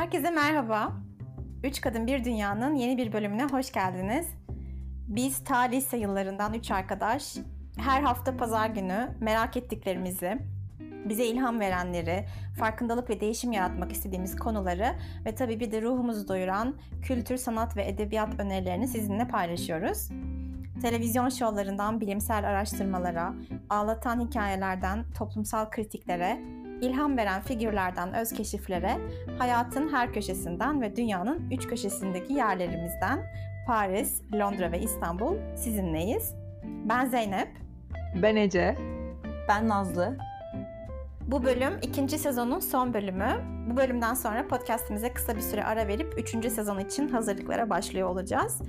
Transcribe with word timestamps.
Herkese 0.00 0.30
merhaba. 0.30 0.92
Üç 1.64 1.80
Kadın 1.80 2.06
Bir 2.06 2.24
Dünya'nın 2.24 2.74
yeni 2.74 2.98
bir 2.98 3.12
bölümüne 3.12 3.44
hoş 3.44 3.72
geldiniz. 3.72 4.26
Biz 5.08 5.44
ta 5.44 5.58
lise 5.58 5.96
yıllarından 5.96 6.54
üç 6.54 6.70
arkadaş 6.70 7.36
her 7.76 8.02
hafta 8.02 8.36
pazar 8.36 8.68
günü 8.68 9.08
merak 9.20 9.56
ettiklerimizi, 9.56 10.38
bize 11.08 11.26
ilham 11.26 11.60
verenleri, 11.60 12.24
farkındalık 12.58 13.10
ve 13.10 13.20
değişim 13.20 13.52
yaratmak 13.52 13.92
istediğimiz 13.92 14.36
konuları 14.36 14.94
ve 15.24 15.34
tabii 15.34 15.60
bir 15.60 15.72
de 15.72 15.82
ruhumuzu 15.82 16.28
doyuran 16.28 16.74
kültür, 17.02 17.36
sanat 17.36 17.76
ve 17.76 17.88
edebiyat 17.88 18.40
önerilerini 18.40 18.88
sizinle 18.88 19.28
paylaşıyoruz. 19.28 20.08
Televizyon 20.82 21.28
şovlarından 21.28 22.00
bilimsel 22.00 22.48
araştırmalara, 22.48 23.34
ağlatan 23.70 24.26
hikayelerden 24.26 25.04
toplumsal 25.18 25.70
kritiklere, 25.70 26.40
ilham 26.80 27.16
veren 27.16 27.42
figürlerden 27.42 28.14
öz 28.14 28.32
keşiflere, 28.32 28.96
hayatın 29.38 29.92
her 29.92 30.12
köşesinden 30.12 30.82
ve 30.82 30.96
dünyanın 30.96 31.50
üç 31.50 31.66
köşesindeki 31.66 32.32
yerlerimizden 32.32 33.26
Paris, 33.66 34.22
Londra 34.34 34.72
ve 34.72 34.80
İstanbul 34.80 35.36
sizinleyiz. 35.56 36.34
Ben 36.64 37.06
Zeynep. 37.06 37.48
Ben 38.22 38.36
Ece. 38.36 38.76
Ben 39.48 39.68
Nazlı. 39.68 40.16
Bu 41.26 41.44
bölüm 41.44 41.72
ikinci 41.82 42.18
sezonun 42.18 42.60
son 42.60 42.94
bölümü. 42.94 43.28
Bu 43.70 43.76
bölümden 43.76 44.14
sonra 44.14 44.48
podcastimize 44.48 45.12
kısa 45.12 45.36
bir 45.36 45.40
süre 45.40 45.64
ara 45.64 45.88
verip 45.88 46.18
üçüncü 46.18 46.50
sezon 46.50 46.78
için 46.78 47.08
hazırlıklara 47.08 47.70
başlıyor 47.70 48.08
olacağız. 48.08 48.62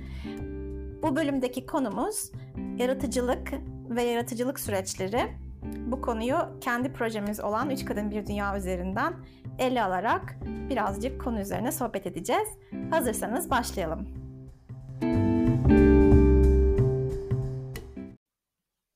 Bu 1.02 1.16
bölümdeki 1.16 1.66
konumuz 1.66 2.32
yaratıcılık 2.76 3.52
ve 3.90 4.02
yaratıcılık 4.02 4.60
süreçleri. 4.60 5.20
Bu 5.62 6.00
konuyu 6.00 6.36
kendi 6.60 6.92
projemiz 6.92 7.40
olan 7.40 7.70
Üç 7.70 7.84
Kadın 7.84 8.10
Bir 8.10 8.26
Dünya 8.26 8.56
üzerinden 8.56 9.14
ele 9.58 9.82
alarak 9.82 10.36
birazcık 10.44 11.24
konu 11.24 11.40
üzerine 11.40 11.72
sohbet 11.72 12.06
edeceğiz. 12.06 12.48
Hazırsanız 12.90 13.50
başlayalım. 13.50 14.08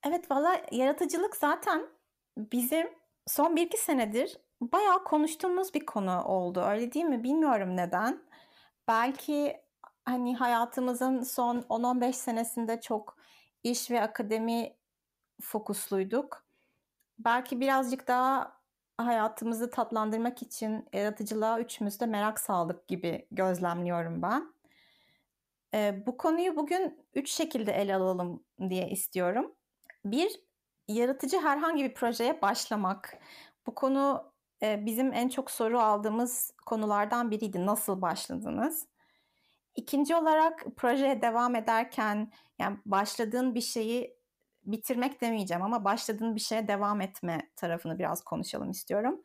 Evet 0.07 0.31
valla 0.31 0.61
yaratıcılık 0.73 1.37
zaten 1.37 1.87
bizim 2.39 2.87
son 3.27 3.57
bir 3.57 3.63
iki 3.63 3.79
senedir 3.79 4.37
bayağı 4.61 5.05
konuştuğumuz 5.05 5.75
bir 5.75 5.87
konu 5.87 6.25
oldu. 6.25 6.61
Öyle 6.61 6.93
değil 6.93 7.05
mi? 7.05 7.25
Bilmiyorum 7.25 7.77
neden. 7.77 8.23
Belki 8.89 9.57
hani 10.05 10.37
hayatımızın 10.37 11.21
son 11.21 11.61
10-15 11.61 12.13
senesinde 12.13 12.81
çok 12.81 13.17
iş 13.63 13.91
ve 13.91 14.03
akademi 14.03 14.77
fokusluyduk. 15.43 16.46
Belki 17.19 17.61
birazcık 17.61 18.09
daha 18.09 18.57
hayatımızı 18.99 19.71
tatlandırmak 19.71 20.43
için 20.43 20.89
yaratıcılığa 20.93 21.61
üçümüz 21.61 22.01
de 22.01 22.07
merak 22.07 22.41
saldık 22.41 22.89
gibi 22.89 23.27
gözlemliyorum 23.31 24.23
ben. 24.23 24.55
Ee, 25.75 26.03
bu 26.07 26.17
konuyu 26.17 26.57
bugün 26.57 27.05
üç 27.15 27.31
şekilde 27.31 27.73
ele 27.73 27.97
alalım 27.97 28.45
diye 28.71 28.91
istiyorum. 28.91 29.53
Bir, 30.05 30.41
yaratıcı 30.89 31.41
herhangi 31.41 31.85
bir 31.85 31.95
projeye 31.95 32.43
başlamak. 32.43 33.19
Bu 33.67 33.75
konu 33.75 34.33
e, 34.63 34.87
bizim 34.87 35.13
en 35.13 35.29
çok 35.29 35.51
soru 35.51 35.81
aldığımız 35.81 36.53
konulardan 36.67 37.31
biriydi. 37.31 37.67
Nasıl 37.67 38.03
başladınız? 38.03 38.87
İkinci 39.75 40.17
olarak 40.17 40.67
projeye 40.77 41.23
devam 41.23 41.55
ederken 41.55 42.33
yani 42.59 42.79
başladığın 42.87 43.55
bir 43.55 43.61
şeyi 43.61 44.16
bitirmek 44.67 45.21
demeyeceğim 45.21 45.63
ama 45.63 45.85
başladığın 45.85 46.35
bir 46.35 46.41
şeye 46.41 46.69
devam 46.69 47.01
etme 47.01 47.51
tarafını 47.57 47.99
biraz 47.99 48.25
konuşalım 48.25 48.71
istiyorum. 48.71 49.23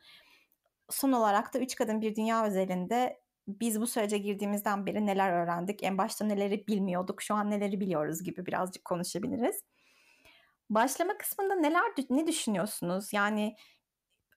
Son 0.89 1.11
olarak 1.11 1.53
da 1.53 1.59
Üç 1.59 1.75
Kadın 1.75 2.02
Bir 2.02 2.16
Dünya 2.16 2.45
özelinde 2.45 3.22
biz 3.47 3.81
bu 3.81 3.88
sürece 3.88 4.17
girdiğimizden 4.17 4.86
beri 4.86 5.06
neler 5.06 5.31
öğrendik, 5.31 5.84
en 5.84 5.97
başta 5.97 6.25
neleri 6.25 6.67
bilmiyorduk, 6.67 7.22
şu 7.22 7.35
an 7.35 7.52
neleri 7.52 7.79
biliyoruz 7.79 8.24
gibi 8.24 8.46
birazcık 8.46 8.85
konuşabiliriz. 8.85 9.63
Başlama 10.69 11.18
kısmında 11.18 11.56
neler 11.56 11.84
ne 12.09 12.28
düşünüyorsunuz? 12.28 13.13
Yani 13.13 13.56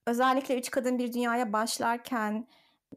özellikle 0.06 0.59
Üç 0.59 0.71
Kadın 0.71 0.98
Bir 0.98 1.12
Dünya'ya 1.12 1.53
başlarken 1.53 2.48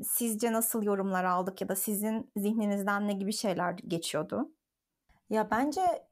sizce 0.02 0.54
nasıl 0.54 0.84
yorumlar 0.84 1.24
aldık 1.24 1.62
ya 1.62 1.70
da 1.70 1.76
sizin 1.76 2.32
zihninizden 2.36 3.08
ne 3.08 3.14
gibi 3.14 3.34
şeyler 3.34 3.72
geçiyordu? 3.72 4.52
Ya 5.30 5.52
bence 5.52 6.07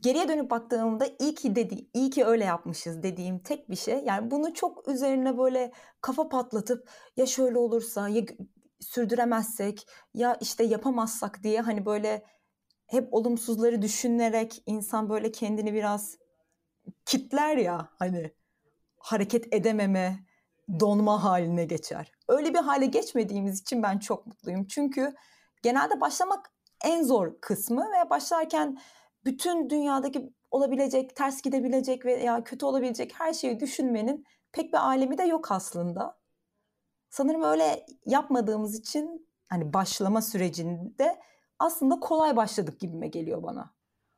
geriye 0.00 0.28
dönüp 0.28 0.50
baktığımda 0.50 1.06
iyi 1.18 1.34
ki 1.34 1.56
dedi, 1.56 1.88
iyi 1.94 2.10
ki 2.10 2.24
öyle 2.24 2.44
yapmışız 2.44 3.02
dediğim 3.02 3.38
tek 3.38 3.70
bir 3.70 3.76
şey. 3.76 4.02
Yani 4.04 4.30
bunu 4.30 4.54
çok 4.54 4.88
üzerine 4.88 5.38
böyle 5.38 5.72
kafa 6.00 6.28
patlatıp 6.28 6.90
ya 7.16 7.26
şöyle 7.26 7.58
olursa 7.58 8.08
ya 8.08 8.22
sürdüremezsek 8.80 9.86
ya 10.14 10.36
işte 10.40 10.64
yapamazsak 10.64 11.42
diye 11.42 11.60
hani 11.60 11.86
böyle 11.86 12.24
hep 12.86 13.14
olumsuzları 13.14 13.82
düşünerek 13.82 14.62
insan 14.66 15.10
böyle 15.10 15.32
kendini 15.32 15.74
biraz 15.74 16.18
kitler 17.06 17.56
ya 17.56 17.88
hani 17.98 18.34
hareket 18.98 19.54
edememe, 19.54 20.24
donma 20.80 21.24
haline 21.24 21.64
geçer. 21.64 22.12
Öyle 22.28 22.54
bir 22.54 22.58
hale 22.58 22.86
geçmediğimiz 22.86 23.60
için 23.60 23.82
ben 23.82 23.98
çok 23.98 24.26
mutluyum. 24.26 24.66
Çünkü 24.66 25.14
genelde 25.62 26.00
başlamak 26.00 26.52
en 26.84 27.02
zor 27.02 27.40
kısmı 27.40 27.82
ve 27.82 28.10
başlarken 28.10 28.78
bütün 29.24 29.70
dünyadaki 29.70 30.32
olabilecek, 30.50 31.16
ters 31.16 31.42
gidebilecek 31.42 32.04
veya 32.04 32.44
kötü 32.44 32.66
olabilecek 32.66 33.12
her 33.20 33.32
şeyi 33.32 33.60
düşünmenin 33.60 34.24
pek 34.52 34.72
bir 34.72 34.78
alemi 34.78 35.18
de 35.18 35.22
yok 35.22 35.52
aslında. 35.52 36.20
Sanırım 37.10 37.42
öyle 37.42 37.86
yapmadığımız 38.06 38.78
için 38.78 39.28
hani 39.48 39.72
başlama 39.72 40.22
sürecinde 40.22 41.20
aslında 41.58 42.00
kolay 42.00 42.36
başladık 42.36 42.80
gibime 42.80 43.08
geliyor 43.08 43.42
bana. 43.42 43.74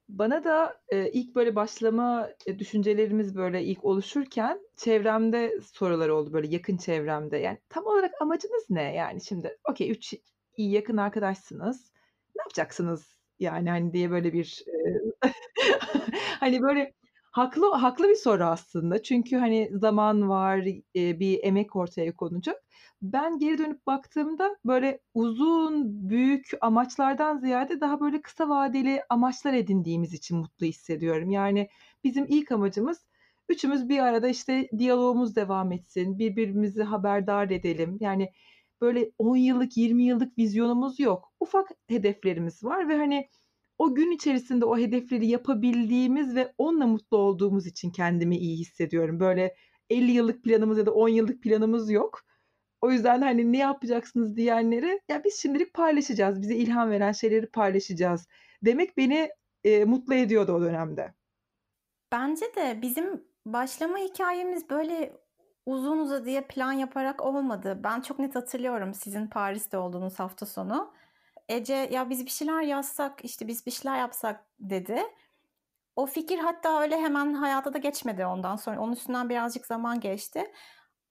Bana 0.08 0.44
da 0.44 0.76
e, 0.88 1.10
ilk 1.10 1.34
böyle 1.34 1.56
başlama 1.56 2.28
e, 2.46 2.58
düşüncelerimiz 2.58 3.36
böyle 3.36 3.64
ilk 3.64 3.84
oluşurken 3.84 4.60
çevremde 4.76 5.60
sorular 5.60 6.08
oldu 6.08 6.32
böyle 6.32 6.48
yakın 6.48 6.76
çevremde. 6.76 7.36
Yani 7.36 7.58
tam 7.68 7.86
olarak 7.86 8.22
amacınız 8.22 8.64
ne? 8.70 8.94
Yani 8.94 9.24
şimdi 9.24 9.58
okey 9.70 9.90
üç 9.90 10.14
iyi 10.56 10.70
yakın 10.70 10.96
arkadaşsınız. 10.96 11.92
Ne 12.36 12.40
yapacaksınız 12.42 13.21
yani 13.42 13.70
hani 13.70 13.92
diye 13.92 14.10
böyle 14.10 14.32
bir 14.32 14.64
hani 16.40 16.62
böyle 16.62 16.92
haklı 17.32 17.72
haklı 17.74 18.08
bir 18.08 18.14
soru 18.14 18.44
aslında. 18.44 19.02
Çünkü 19.02 19.36
hani 19.36 19.70
zaman 19.72 20.28
var, 20.28 20.64
bir 20.94 21.44
emek 21.44 21.76
ortaya 21.76 22.16
konacak. 22.16 22.62
Ben 23.02 23.38
geri 23.38 23.58
dönüp 23.58 23.86
baktığımda 23.86 24.56
böyle 24.64 25.00
uzun, 25.14 26.08
büyük 26.10 26.50
amaçlardan 26.60 27.38
ziyade 27.38 27.80
daha 27.80 28.00
böyle 28.00 28.22
kısa 28.22 28.48
vadeli 28.48 29.02
amaçlar 29.10 29.54
edindiğimiz 29.54 30.14
için 30.14 30.36
mutlu 30.38 30.66
hissediyorum. 30.66 31.30
Yani 31.30 31.68
bizim 32.04 32.26
ilk 32.28 32.52
amacımız 32.52 33.06
üçümüz 33.48 33.88
bir 33.88 33.98
arada 33.98 34.28
işte 34.28 34.68
diyalogumuz 34.78 35.36
devam 35.36 35.72
etsin, 35.72 36.18
birbirimizi 36.18 36.82
haberdar 36.82 37.50
edelim. 37.50 37.96
Yani 38.00 38.32
böyle 38.80 39.10
10 39.18 39.36
yıllık, 39.36 39.76
20 39.76 40.04
yıllık 40.04 40.38
vizyonumuz 40.38 41.00
yok. 41.00 41.31
Ufak 41.42 41.68
hedeflerimiz 41.88 42.64
var 42.64 42.88
ve 42.88 42.96
hani 42.96 43.28
o 43.78 43.94
gün 43.94 44.10
içerisinde 44.10 44.64
o 44.64 44.78
hedefleri 44.78 45.26
yapabildiğimiz 45.26 46.36
ve 46.36 46.52
onunla 46.58 46.86
mutlu 46.86 47.16
olduğumuz 47.16 47.66
için 47.66 47.90
kendimi 47.90 48.36
iyi 48.36 48.58
hissediyorum. 48.58 49.20
Böyle 49.20 49.56
50 49.90 50.10
yıllık 50.10 50.44
planımız 50.44 50.78
ya 50.78 50.86
da 50.86 50.94
10 50.94 51.08
yıllık 51.08 51.42
planımız 51.42 51.90
yok. 51.90 52.20
O 52.80 52.90
yüzden 52.90 53.22
hani 53.22 53.52
ne 53.52 53.58
yapacaksınız 53.58 54.36
diyenlere 54.36 55.00
ya 55.08 55.24
biz 55.24 55.42
şimdilik 55.42 55.74
paylaşacağız. 55.74 56.40
Bize 56.40 56.54
ilham 56.54 56.90
veren 56.90 57.12
şeyleri 57.12 57.46
paylaşacağız. 57.46 58.28
Demek 58.62 58.96
beni 58.96 59.30
e, 59.64 59.84
mutlu 59.84 60.14
ediyordu 60.14 60.52
o 60.52 60.60
dönemde. 60.60 61.14
Bence 62.12 62.46
de 62.56 62.78
bizim 62.82 63.24
başlama 63.46 63.98
hikayemiz 63.98 64.70
böyle 64.70 65.12
uzun 65.66 65.98
uzadıya 65.98 66.46
plan 66.46 66.72
yaparak 66.72 67.22
olmadı. 67.22 67.80
Ben 67.84 68.00
çok 68.00 68.18
net 68.18 68.34
hatırlıyorum 68.34 68.94
sizin 68.94 69.26
Paris'te 69.26 69.78
olduğunuz 69.78 70.18
hafta 70.18 70.46
sonu. 70.46 70.92
Ece 71.48 71.74
ya 71.74 72.10
biz 72.10 72.24
bir 72.26 72.30
şeyler 72.30 72.62
yazsak 72.62 73.24
işte 73.24 73.48
biz 73.48 73.66
bir 73.66 73.70
şeyler 73.70 73.98
yapsak 73.98 74.44
dedi. 74.60 75.02
O 75.96 76.06
fikir 76.06 76.38
hatta 76.38 76.82
öyle 76.82 76.96
hemen 77.00 77.34
hayata 77.34 77.74
da 77.74 77.78
geçmedi 77.78 78.26
ondan 78.26 78.56
sonra. 78.56 78.80
Onun 78.80 78.92
üstünden 78.92 79.28
birazcık 79.28 79.66
zaman 79.66 80.00
geçti. 80.00 80.52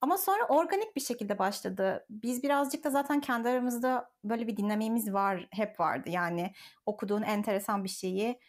Ama 0.02 0.18
sonra 0.18 0.46
organik 0.48 0.96
bir 0.96 1.02
şekilde 1.02 1.40
başladı. 1.40 2.06
Biz 2.10 2.44
birazcık 2.44 2.84
da 2.84 2.90
zaten 2.90 3.22
kendi 3.22 3.50
aramızda 3.50 4.12
böyle 4.24 4.48
bir 4.48 4.58
dinamiğimiz 4.58 5.14
var, 5.14 5.48
hep 5.52 5.80
vardı. 5.80 6.10
Yani 6.10 6.54
okuduğun 6.86 7.22
enteresan 7.22 7.84
bir 7.84 7.90
şeyi 7.90 8.40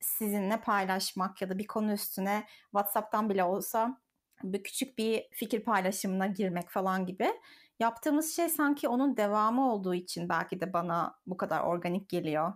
sizinle 0.00 0.60
paylaşmak 0.60 1.42
ya 1.42 1.50
da 1.50 1.58
bir 1.58 1.66
konu 1.66 1.92
üstüne 1.92 2.46
WhatsApp'tan 2.62 3.30
bile 3.30 3.44
olsa 3.44 4.00
bir 4.42 4.62
küçük 4.62 4.98
bir 4.98 5.28
fikir 5.32 5.64
paylaşımına 5.64 6.26
girmek 6.26 6.70
falan 6.70 7.06
gibi. 7.06 7.32
Yaptığımız 7.78 8.36
şey 8.36 8.48
sanki 8.48 8.88
onun 8.88 9.16
devamı 9.16 9.72
olduğu 9.72 9.94
için 9.94 10.28
belki 10.28 10.60
de 10.60 10.72
bana 10.72 11.20
bu 11.26 11.36
kadar 11.36 11.60
organik 11.60 12.08
geliyor. 12.08 12.52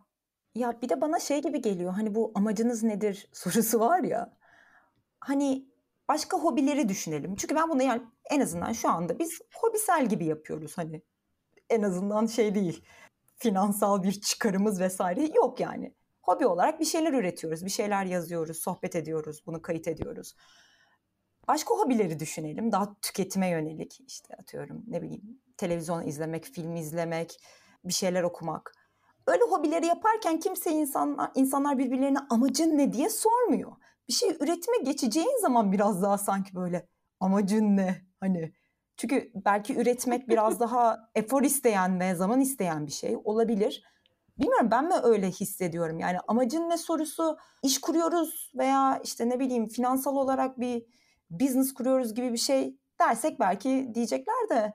Ya 0.55 0.83
bir 0.83 0.89
de 0.89 1.01
bana 1.01 1.21
şey 1.21 1.43
gibi 1.43 1.61
geliyor. 1.63 1.93
Hani 1.93 2.15
bu 2.15 2.33
amacınız 2.35 2.83
nedir 2.83 3.29
sorusu 3.33 3.81
var 3.81 4.03
ya. 4.03 4.37
Hani 5.21 5.69
başka 6.09 6.39
hobileri 6.39 6.89
düşünelim. 6.89 7.37
Çünkü 7.37 7.55
ben 7.55 7.69
bunu 7.71 7.83
yani 7.83 8.03
en 8.31 8.41
azından 8.41 8.73
şu 8.73 8.91
anda 8.91 9.19
biz 9.19 9.41
hobisel 9.55 10.09
gibi 10.09 10.25
yapıyoruz 10.25 10.79
hani. 10.79 11.03
en 11.71 11.83
azından 11.83 12.27
şey 12.27 12.55
değil. 12.55 12.85
Finansal 13.37 14.03
bir 14.03 14.13
çıkarımız 14.21 14.81
vesaire 14.81 15.27
yok 15.37 15.61
yani. 15.61 15.95
Hobi 16.23 16.47
olarak 16.47 16.81
bir 16.81 16.85
şeyler 16.85 17.13
üretiyoruz, 17.13 17.65
bir 17.65 17.71
şeyler 17.71 18.05
yazıyoruz, 18.05 18.57
sohbet 18.59 18.97
ediyoruz, 18.97 19.43
bunu 19.47 19.63
kayıt 19.63 19.89
ediyoruz. 19.89 20.35
Başka 21.49 21.75
hobileri 21.75 22.21
düşünelim. 22.21 22.73
Daha 22.73 22.95
tüketime 23.03 23.49
yönelik 23.49 24.01
işte 24.07 24.35
atıyorum 24.35 24.85
ne 24.87 25.03
bileyim 25.03 25.41
televizyon 25.57 26.07
izlemek, 26.07 26.45
film 26.45 26.77
izlemek, 26.77 27.41
bir 27.85 27.93
şeyler 27.93 28.23
okumak. 28.23 28.73
Öyle 29.27 29.43
hobileri 29.43 29.87
yaparken 29.87 30.41
kimse 30.41 30.71
insanlar, 30.71 31.31
insanlar 31.35 31.79
birbirlerine 31.79 32.19
amacın 32.31 32.79
ne 32.79 32.93
diye 32.93 33.11
sormuyor. 33.11 33.73
Bir 34.09 34.13
şey 34.13 34.31
üretime 34.31 34.79
geçeceğin 34.85 35.41
zaman 35.41 35.73
biraz 35.73 36.03
daha 36.03 36.19
sanki 36.19 36.55
böyle 36.55 36.89
amacın 37.21 37.77
ne? 37.77 38.07
Hani 38.21 38.53
çünkü 38.97 39.33
belki 39.35 39.77
üretmek 39.77 40.29
biraz 40.29 40.61
daha 40.61 41.11
efor 41.15 41.43
isteyen 41.43 42.01
ve 42.01 42.15
zaman 42.15 42.41
isteyen 42.41 42.87
bir 42.87 42.93
şey 42.93 43.17
olabilir. 43.25 43.85
Bilmiyorum 44.39 44.69
ben 44.71 44.85
mi 44.85 44.95
öyle 45.03 45.31
hissediyorum? 45.31 45.99
Yani 45.99 46.19
amacın 46.29 46.71
ne 46.71 46.77
sorusu 46.77 47.39
iş 47.63 47.81
kuruyoruz 47.81 48.53
veya 48.59 49.01
işte 49.05 49.29
ne 49.29 49.41
bileyim 49.41 49.69
finansal 49.69 50.17
olarak 50.17 50.61
bir 50.61 50.87
business 51.41 51.75
kuruyoruz 51.75 52.15
gibi 52.15 52.33
bir 52.33 52.39
şey 52.39 52.77
dersek 53.01 53.41
belki 53.41 53.91
diyecekler 53.95 54.49
de 54.51 54.73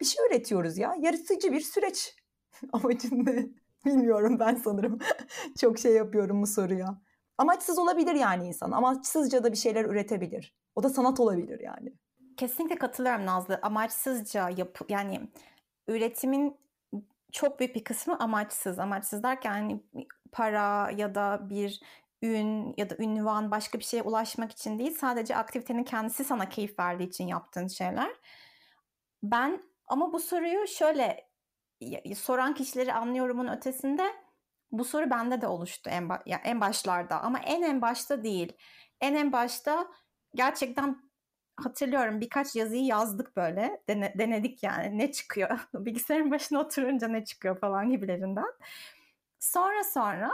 bir 0.00 0.06
şey 0.06 0.26
üretiyoruz 0.26 0.78
ya. 0.78 0.96
Yaratıcı 1.00 1.52
bir 1.52 1.60
süreç. 1.60 2.16
Amacın 2.72 3.26
ne? 3.26 3.46
Bilmiyorum 3.84 4.36
ben 4.40 4.54
sanırım. 4.54 4.98
Çok 5.60 5.78
şey 5.78 5.92
yapıyorum 5.92 6.42
bu 6.42 6.46
soruya. 6.46 7.00
Amaçsız 7.38 7.78
olabilir 7.78 8.14
yani 8.14 8.46
insan. 8.46 8.70
Amaçsızca 8.70 9.44
da 9.44 9.52
bir 9.52 9.56
şeyler 9.56 9.84
üretebilir. 9.84 10.54
O 10.74 10.82
da 10.82 10.90
sanat 10.90 11.20
olabilir 11.20 11.60
yani. 11.60 11.92
Kesinlikle 12.36 12.78
katılıyorum 12.78 13.26
Nazlı. 13.26 13.58
Amaçsızca 13.62 14.50
yap 14.50 14.78
yani 14.88 15.20
üretimin 15.88 16.56
çok 17.32 17.60
büyük 17.60 17.74
bir 17.74 17.84
kısmı 17.84 18.18
amaçsız. 18.18 18.78
Amaçsız 18.78 19.22
derken 19.22 19.52
hani 19.52 19.80
para 20.32 20.90
ya 20.90 21.14
da 21.14 21.40
bir 21.50 21.80
ün 22.22 22.74
ya 22.76 22.90
da 22.90 22.96
ünvan 22.98 23.50
başka 23.50 23.78
bir 23.78 23.84
şeye 23.84 24.02
ulaşmak 24.02 24.52
için 24.52 24.78
değil. 24.78 24.94
Sadece 24.98 25.36
aktivitenin 25.36 25.84
kendisi 25.84 26.24
sana 26.24 26.48
keyif 26.48 26.78
verdiği 26.78 27.08
için 27.08 27.26
yaptığın 27.26 27.68
şeyler. 27.68 28.10
Ben 29.22 29.62
ama 29.86 30.12
bu 30.12 30.20
soruyu 30.20 30.66
şöyle 30.66 31.28
soran 32.16 32.54
kişileri 32.54 32.92
anlıyorumun 32.92 33.48
ötesinde 33.48 34.12
bu 34.72 34.84
soru 34.84 35.10
bende 35.10 35.40
de 35.40 35.46
oluştu 35.46 35.90
en, 35.90 36.04
ba- 36.04 36.40
en 36.44 36.60
başlarda 36.60 37.20
ama 37.20 37.38
en 37.38 37.62
en 37.62 37.82
başta 37.82 38.24
değil. 38.24 38.52
En 39.00 39.14
en 39.14 39.32
başta 39.32 39.88
gerçekten 40.34 41.10
hatırlıyorum 41.56 42.20
birkaç 42.20 42.56
yazıyı 42.56 42.84
yazdık 42.84 43.36
böyle 43.36 43.82
dene, 43.88 44.14
denedik 44.18 44.62
yani 44.62 44.98
ne 44.98 45.12
çıkıyor 45.12 45.68
bilgisayarın 45.74 46.30
başına 46.30 46.60
oturunca 46.60 47.08
ne 47.08 47.24
çıkıyor 47.24 47.60
falan 47.60 47.90
gibilerinden. 47.90 48.52
Sonra 49.38 49.84
sonra 49.84 50.32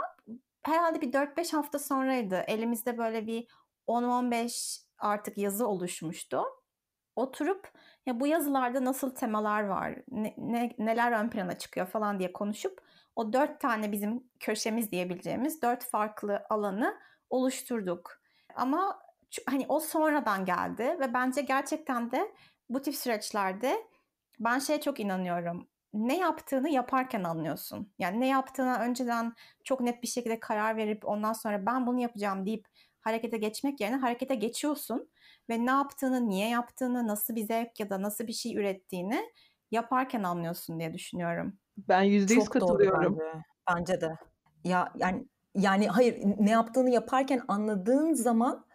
herhalde 0.63 1.01
bir 1.01 1.11
4-5 1.11 1.53
hafta 1.53 1.79
sonraydı 1.79 2.43
elimizde 2.47 2.97
böyle 2.97 3.27
bir 3.27 3.47
10-15 3.87 4.81
artık 4.97 5.37
yazı 5.37 5.67
oluşmuştu. 5.67 6.43
Oturup 7.15 7.71
ya 8.05 8.19
bu 8.19 8.27
yazılarda 8.27 8.85
nasıl 8.85 9.15
temalar 9.15 9.63
var, 9.63 9.95
ne, 10.11 10.35
ne, 10.37 10.75
neler 10.77 11.11
ön 11.11 11.29
plana 11.29 11.57
çıkıyor 11.57 11.87
falan 11.87 12.19
diye 12.19 12.33
konuşup 12.33 12.81
o 13.15 13.33
dört 13.33 13.59
tane 13.59 13.91
bizim 13.91 14.23
köşemiz 14.39 14.91
diyebileceğimiz 14.91 15.61
dört 15.61 15.83
farklı 15.83 16.45
alanı 16.49 16.99
oluşturduk. 17.29 18.21
Ama 18.55 18.99
hani 19.45 19.65
o 19.69 19.79
sonradan 19.79 20.45
geldi 20.45 20.97
ve 20.99 21.13
bence 21.13 21.41
gerçekten 21.41 22.11
de 22.11 22.31
bu 22.69 22.81
tip 22.81 22.95
süreçlerde 22.95 23.87
ben 24.39 24.59
şeye 24.59 24.81
çok 24.81 24.99
inanıyorum. 24.99 25.67
Ne 25.93 26.17
yaptığını 26.17 26.69
yaparken 26.69 27.23
anlıyorsun. 27.23 27.93
Yani 27.99 28.19
ne 28.19 28.27
yaptığına 28.27 28.79
önceden 28.79 29.33
çok 29.63 29.81
net 29.81 30.03
bir 30.03 30.07
şekilde 30.07 30.39
karar 30.39 30.77
verip 30.77 31.05
ondan 31.05 31.33
sonra 31.33 31.65
ben 31.65 31.87
bunu 31.87 31.99
yapacağım 31.99 32.45
deyip 32.45 32.67
harekete 33.01 33.37
geçmek 33.37 33.81
yerine 33.81 33.97
harekete 33.97 34.35
geçiyorsun 34.35 35.09
ve 35.49 35.65
ne 35.65 35.71
yaptığını, 35.71 36.29
niye 36.29 36.49
yaptığını, 36.49 37.07
nasıl 37.07 37.35
bir 37.35 37.43
zevk 37.43 37.79
ya 37.79 37.89
da 37.89 38.01
nasıl 38.01 38.27
bir 38.27 38.33
şey 38.33 38.55
ürettiğini 38.55 39.31
yaparken 39.71 40.23
anlıyorsun 40.23 40.79
diye 40.79 40.93
düşünüyorum. 40.93 41.57
Ben 41.77 42.01
yüzde 42.01 42.33
yüz 42.33 42.49
katılıyorum. 42.49 43.15
Doğru 43.15 43.19
bence. 43.19 43.43
bence 43.69 44.01
de. 44.01 44.15
Ya 44.63 44.91
yani 44.95 45.27
yani 45.55 45.87
hayır 45.87 46.19
ne 46.39 46.51
yaptığını 46.51 46.89
yaparken 46.89 47.41
anladığın 47.47 48.13
zaman 48.13 48.65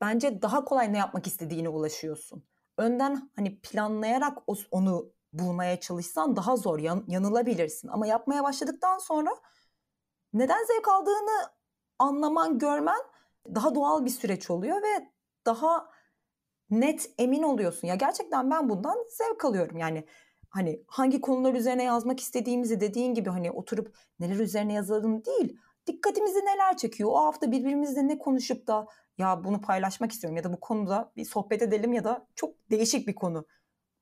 bence 0.00 0.42
daha 0.42 0.64
kolay 0.64 0.92
ne 0.92 0.98
yapmak 0.98 1.26
istediğine 1.26 1.68
ulaşıyorsun. 1.68 2.44
Önden 2.78 3.30
hani 3.36 3.60
planlayarak 3.60 4.38
onu 4.70 5.12
bulmaya 5.32 5.80
çalışsan 5.80 6.36
daha 6.36 6.56
zor 6.56 6.78
yan, 6.78 7.04
yanılabilirsin. 7.08 7.88
Ama 7.88 8.06
yapmaya 8.06 8.44
başladıktan 8.44 8.98
sonra 8.98 9.30
neden 10.32 10.64
zevk 10.64 10.88
aldığını 10.88 11.50
anlaman, 11.98 12.58
görmen 12.58 13.00
daha 13.54 13.74
doğal 13.74 14.04
bir 14.04 14.10
süreç 14.10 14.50
oluyor 14.50 14.82
ve 14.82 15.08
daha 15.46 15.88
net 16.70 17.10
emin 17.18 17.42
oluyorsun. 17.42 17.88
Ya 17.88 17.94
gerçekten 17.94 18.50
ben 18.50 18.68
bundan 18.68 18.96
zevk 19.10 19.44
alıyorum. 19.44 19.76
Yani 19.76 20.06
hani 20.50 20.82
hangi 20.86 21.20
konular 21.20 21.54
üzerine 21.54 21.84
yazmak 21.84 22.20
istediğimizi 22.20 22.80
dediğin 22.80 23.14
gibi 23.14 23.30
hani 23.30 23.50
oturup 23.50 23.96
neler 24.20 24.36
üzerine 24.36 24.72
yazalım 24.72 25.24
değil. 25.24 25.58
Dikkatimizi 25.86 26.38
neler 26.38 26.76
çekiyor? 26.76 27.10
O 27.12 27.16
hafta 27.16 27.52
birbirimizle 27.52 28.08
ne 28.08 28.18
konuşup 28.18 28.66
da 28.66 28.86
ya 29.18 29.44
bunu 29.44 29.60
paylaşmak 29.60 30.12
istiyorum 30.12 30.36
ya 30.36 30.44
da 30.44 30.52
bu 30.52 30.60
konuda 30.60 31.12
bir 31.16 31.24
sohbet 31.24 31.62
edelim 31.62 31.92
ya 31.92 32.04
da 32.04 32.26
çok 32.34 32.70
değişik 32.70 33.08
bir 33.08 33.14
konu. 33.14 33.46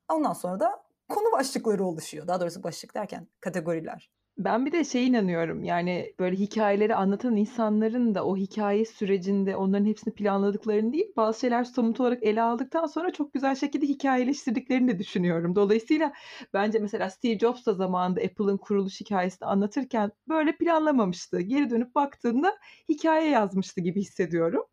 Ondan 0.09 0.33
sonra 0.33 0.61
da 0.61 0.90
konu 1.11 1.33
başlıkları 1.33 1.85
oluşuyor. 1.85 2.27
Daha 2.27 2.41
doğrusu 2.41 2.63
başlık 2.63 2.95
derken 2.95 3.29
kategoriler. 3.41 4.11
Ben 4.39 4.67
bir 4.67 4.73
de 4.73 4.85
şey 4.85 5.07
inanıyorum 5.07 5.65
yani 5.65 6.15
böyle 6.19 6.37
hikayeleri 6.37 6.95
anlatan 6.95 7.37
insanların 7.37 8.15
da 8.15 8.25
o 8.27 8.37
hikaye 8.37 8.85
sürecinde 8.85 9.57
onların 9.57 9.85
hepsini 9.87 10.15
planladıklarını 10.15 10.93
değil 10.93 11.13
bazı 11.17 11.41
şeyler 11.41 11.65
somut 11.65 12.01
olarak 12.01 12.23
ele 12.23 12.43
aldıktan 12.43 12.87
sonra 12.87 13.13
çok 13.13 13.33
güzel 13.33 13.55
şekilde 13.55 13.87
hikayeleştirdiklerini 13.87 14.89
de 14.89 14.99
düşünüyorum. 14.99 15.57
Dolayısıyla 15.57 16.13
bence 16.55 16.79
mesela 16.79 17.11
Steve 17.11 17.39
Jobs 17.39 17.67
da 17.67 17.75
zamanında 17.75 18.21
Apple'ın 18.21 18.57
kuruluş 18.57 19.01
hikayesini 19.01 19.49
anlatırken 19.49 20.13
böyle 20.29 20.57
planlamamıştı. 20.57 21.41
Geri 21.41 21.71
dönüp 21.71 21.95
baktığında 21.95 22.59
hikaye 22.89 23.31
yazmıştı 23.31 23.81
gibi 23.81 24.01
hissediyorum. 24.01 24.65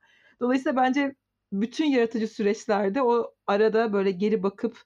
Dolayısıyla 0.41 0.75
bence 0.75 1.15
bütün 1.51 1.85
yaratıcı 1.85 2.27
süreçlerde 2.27 3.01
o 3.01 3.33
arada 3.47 3.93
böyle 3.93 4.11
geri 4.11 4.43
bakıp 4.43 4.77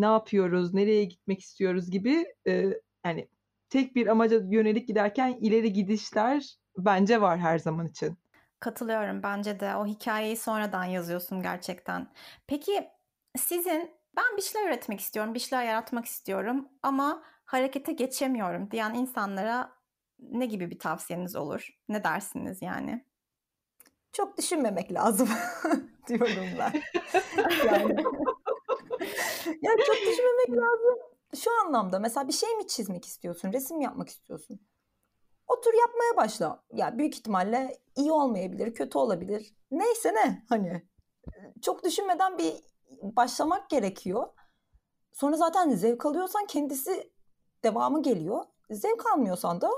ne 0.00 0.06
yapıyoruz, 0.06 0.74
nereye 0.74 1.04
gitmek 1.04 1.40
istiyoruz 1.40 1.90
gibi 1.90 2.26
e, 2.46 2.74
yani 3.06 3.28
tek 3.68 3.96
bir 3.96 4.06
amaca 4.06 4.40
yönelik 4.50 4.88
giderken 4.88 5.38
ileri 5.40 5.72
gidişler 5.72 6.56
bence 6.78 7.20
var 7.20 7.38
her 7.38 7.58
zaman 7.58 7.88
için. 7.88 8.18
Katılıyorum 8.60 9.22
bence 9.22 9.60
de 9.60 9.76
o 9.76 9.86
hikayeyi 9.86 10.36
sonradan 10.36 10.84
yazıyorsun 10.84 11.42
gerçekten. 11.42 12.08
Peki 12.46 12.88
sizin 13.38 13.90
ben 14.16 14.36
bir 14.36 14.42
şeyler 14.42 14.68
üretmek 14.68 15.00
istiyorum, 15.00 15.34
bir 15.34 15.38
şeyler 15.38 15.64
yaratmak 15.64 16.04
istiyorum 16.04 16.68
ama 16.82 17.22
harekete 17.44 17.92
geçemiyorum 17.92 18.70
diyen 18.70 18.94
insanlara 18.94 19.72
ne 20.18 20.46
gibi 20.46 20.70
bir 20.70 20.78
tavsiyeniz 20.78 21.36
olur? 21.36 21.68
Ne 21.88 22.04
dersiniz 22.04 22.62
yani? 22.62 23.04
Çok 24.12 24.38
düşünmemek 24.38 24.92
lazım 24.92 25.28
diyorum 26.08 26.46
ben. 26.58 26.82
yani 27.66 28.04
ya 29.62 29.72
çok 29.86 29.96
düşünmemek 29.96 30.50
lazım. 30.50 30.98
Şu 31.34 31.50
anlamda 31.64 31.98
mesela 31.98 32.28
bir 32.28 32.32
şey 32.32 32.56
mi 32.56 32.66
çizmek 32.66 33.04
istiyorsun, 33.04 33.52
resim 33.52 33.80
yapmak 33.80 34.08
istiyorsun? 34.08 34.60
Otur 35.48 35.74
yapmaya 35.74 36.16
başla. 36.16 36.64
Ya 36.72 36.98
büyük 36.98 37.14
ihtimalle 37.14 37.78
iyi 37.96 38.12
olmayabilir, 38.12 38.74
kötü 38.74 38.98
olabilir. 38.98 39.54
Neyse 39.70 40.14
ne 40.14 40.44
hani 40.48 40.88
çok 41.62 41.84
düşünmeden 41.84 42.38
bir 42.38 42.54
başlamak 43.02 43.70
gerekiyor. 43.70 44.28
Sonra 45.12 45.36
zaten 45.36 45.70
zevk 45.70 46.06
alıyorsan 46.06 46.46
kendisi 46.46 47.12
devamı 47.64 48.02
geliyor. 48.02 48.44
Zevk 48.70 49.12
almıyorsan 49.12 49.60
da 49.60 49.70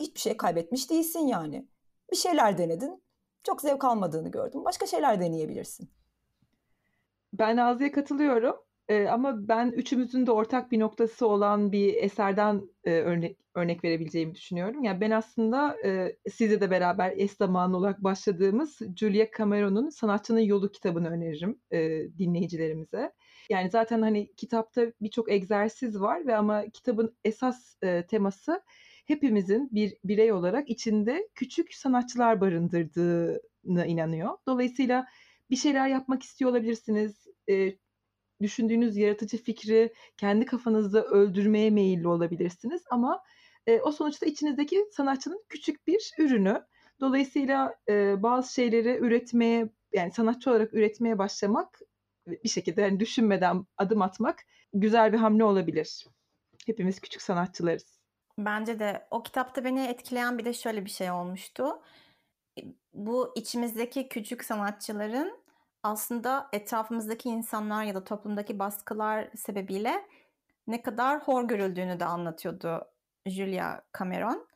hiçbir 0.00 0.20
şey 0.20 0.36
kaybetmiş 0.36 0.90
değilsin 0.90 1.26
yani. 1.26 1.68
Bir 2.10 2.16
şeyler 2.16 2.58
denedin. 2.58 3.02
Çok 3.44 3.60
zevk 3.60 3.84
almadığını 3.84 4.30
gördüm. 4.30 4.64
Başka 4.64 4.86
şeyler 4.86 5.20
deneyebilirsin. 5.20 5.90
Ben 7.32 7.56
Nazlı'ya 7.56 7.92
katılıyorum. 7.92 8.56
Ama 8.98 9.48
ben 9.48 9.70
üçümüzün 9.70 10.26
de 10.26 10.30
ortak 10.32 10.72
bir 10.72 10.80
noktası 10.80 11.26
olan 11.26 11.72
bir 11.72 11.94
eserden 11.94 12.62
e, 12.84 12.90
örnek 12.92 13.36
örnek 13.54 13.84
verebileceğimi 13.84 14.34
düşünüyorum. 14.34 14.84
Yani 14.84 15.00
ben 15.00 15.10
aslında 15.10 15.76
e, 15.84 16.16
sizle 16.30 16.60
de 16.60 16.70
beraber 16.70 17.12
eş 17.16 17.30
zamanlı 17.30 17.76
olarak 17.76 18.04
başladığımız 18.04 18.78
Julia 18.96 19.26
Cameron'un 19.38 19.88
Sanatçının 19.88 20.40
Yolu 20.40 20.72
kitabını 20.72 21.08
öneririm 21.10 21.60
e, 21.70 21.78
dinleyicilerimize. 22.18 23.12
Yani 23.50 23.70
zaten 23.70 24.02
hani 24.02 24.32
kitapta 24.36 24.92
birçok 25.00 25.32
egzersiz 25.32 26.00
var 26.00 26.26
ve 26.26 26.36
ama 26.36 26.68
kitabın 26.68 27.16
esas 27.24 27.76
e, 27.82 28.06
teması 28.06 28.62
hepimizin 29.06 29.68
bir 29.72 29.96
birey 30.04 30.32
olarak 30.32 30.70
içinde 30.70 31.28
küçük 31.34 31.74
sanatçılar 31.74 32.40
barındırdığına 32.40 33.86
inanıyor. 33.86 34.38
Dolayısıyla 34.46 35.06
bir 35.50 35.56
şeyler 35.56 35.88
yapmak 35.88 36.22
istiyor 36.22 36.50
olabilirsiniz. 36.50 37.26
E, 37.50 37.72
düşündüğünüz 38.42 38.96
yaratıcı 38.96 39.36
fikri 39.42 39.92
kendi 40.16 40.46
kafanızda 40.46 41.04
öldürmeye 41.04 41.70
meyilli 41.70 42.08
olabilirsiniz 42.08 42.82
ama 42.90 43.22
e, 43.66 43.80
o 43.80 43.92
sonuçta 43.92 44.26
içinizdeki 44.26 44.84
sanatçının 44.92 45.44
küçük 45.48 45.86
bir 45.86 46.10
ürünü. 46.18 46.64
Dolayısıyla 47.00 47.74
e, 47.88 48.22
bazı 48.22 48.54
şeyleri 48.54 48.98
üretmeye 48.98 49.68
yani 49.92 50.12
sanatçı 50.12 50.50
olarak 50.50 50.74
üretmeye 50.74 51.18
başlamak 51.18 51.80
bir 52.44 52.48
şekilde 52.48 52.82
yani 52.82 53.00
düşünmeden 53.00 53.66
adım 53.76 54.02
atmak 54.02 54.40
güzel 54.72 55.12
bir 55.12 55.18
hamle 55.18 55.44
olabilir. 55.44 56.06
Hepimiz 56.66 57.00
küçük 57.00 57.22
sanatçılarız. 57.22 58.00
Bence 58.38 58.78
de 58.78 59.06
o 59.10 59.22
kitapta 59.22 59.64
beni 59.64 59.86
etkileyen 59.86 60.38
bir 60.38 60.44
de 60.44 60.52
şöyle 60.52 60.84
bir 60.84 60.90
şey 60.90 61.10
olmuştu. 61.10 61.82
Bu 62.94 63.32
içimizdeki 63.36 64.08
küçük 64.08 64.44
sanatçıların 64.44 65.39
aslında 65.82 66.48
etrafımızdaki 66.52 67.28
insanlar 67.28 67.84
ya 67.84 67.94
da 67.94 68.04
toplumdaki 68.04 68.58
baskılar 68.58 69.30
sebebiyle 69.36 70.06
ne 70.66 70.82
kadar 70.82 71.20
hor 71.20 71.44
görüldüğünü 71.44 72.00
de 72.00 72.04
anlatıyordu 72.04 72.84
Julia 73.26 73.80
Cameron. 73.98 74.46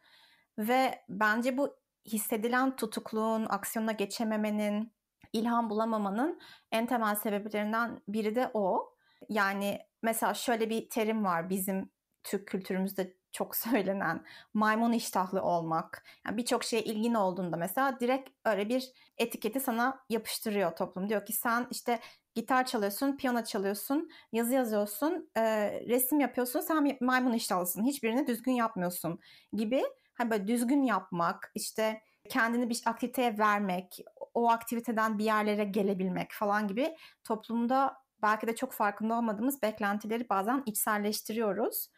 Ve 0.58 1.04
bence 1.08 1.58
bu 1.58 1.76
hissedilen 2.06 2.76
tutukluğun, 2.76 3.46
aksiyona 3.48 3.92
geçememenin, 3.92 4.92
ilham 5.32 5.70
bulamamanın 5.70 6.40
en 6.72 6.86
temel 6.86 7.14
sebeplerinden 7.14 8.00
biri 8.08 8.34
de 8.34 8.50
o. 8.54 8.94
Yani 9.28 9.78
mesela 10.02 10.34
şöyle 10.34 10.70
bir 10.70 10.90
terim 10.90 11.24
var 11.24 11.50
bizim 11.50 11.90
Türk 12.24 12.48
kültürümüzde 12.48 13.16
çok 13.34 13.56
söylenen 13.66 14.24
maymun 14.54 14.92
iştahlı 14.92 15.42
olmak. 15.42 16.04
Yani 16.26 16.36
birçok 16.36 16.64
şeye 16.64 16.82
ilgin 16.82 17.14
olduğunda 17.14 17.56
mesela 17.56 18.00
direkt 18.00 18.30
öyle 18.44 18.68
bir 18.68 18.92
etiketi 19.18 19.60
sana 19.60 20.04
yapıştırıyor 20.10 20.76
toplum. 20.76 21.08
Diyor 21.08 21.26
ki 21.26 21.32
sen 21.32 21.66
işte 21.70 22.00
gitar 22.34 22.66
çalıyorsun, 22.66 23.16
piyano 23.16 23.44
çalıyorsun, 23.44 24.10
yazı 24.32 24.54
yazıyorsun, 24.54 25.30
e, 25.36 25.42
resim 25.88 26.20
yapıyorsun, 26.20 26.60
sen 26.60 26.98
maymun 27.00 27.32
iştahlısın. 27.32 27.84
Hiçbirini 27.84 28.26
düzgün 28.26 28.52
yapmıyorsun 28.52 29.20
gibi. 29.52 29.82
Hani 30.14 30.30
böyle 30.30 30.48
düzgün 30.48 30.82
yapmak, 30.82 31.52
işte 31.54 32.02
kendini 32.28 32.70
bir 32.70 32.82
aktiviteye 32.86 33.38
vermek, 33.38 34.00
o 34.34 34.50
aktiviteden 34.50 35.18
bir 35.18 35.24
yerlere 35.24 35.64
gelebilmek 35.64 36.32
falan 36.32 36.68
gibi 36.68 36.96
toplumda 37.24 37.96
belki 38.22 38.46
de 38.46 38.56
çok 38.56 38.72
farkında 38.72 39.14
olmadığımız 39.14 39.62
beklentileri 39.62 40.28
bazen 40.28 40.62
içselleştiriyoruz. 40.66 41.88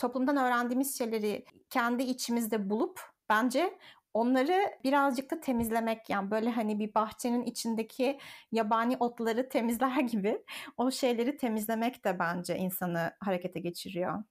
Toplumdan 0.00 0.36
öğrendiğimiz 0.36 0.98
şeyleri 0.98 1.44
kendi 1.70 2.02
içimizde 2.02 2.70
bulup 2.70 3.00
bence 3.28 3.78
onları 4.14 4.78
birazcık 4.84 5.30
da 5.30 5.40
temizlemek 5.40 6.10
yani 6.10 6.30
böyle 6.30 6.50
hani 6.50 6.78
bir 6.78 6.94
bahçenin 6.94 7.42
içindeki 7.42 8.18
yabani 8.52 8.96
otları 9.00 9.48
temizler 9.48 10.00
gibi 10.10 10.44
o 10.76 10.90
şeyleri 10.90 11.36
temizlemek 11.36 12.04
de 12.04 12.18
bence 12.18 12.56
insanı 12.56 13.12
harekete 13.20 13.60
geçiriyor. 13.60 14.24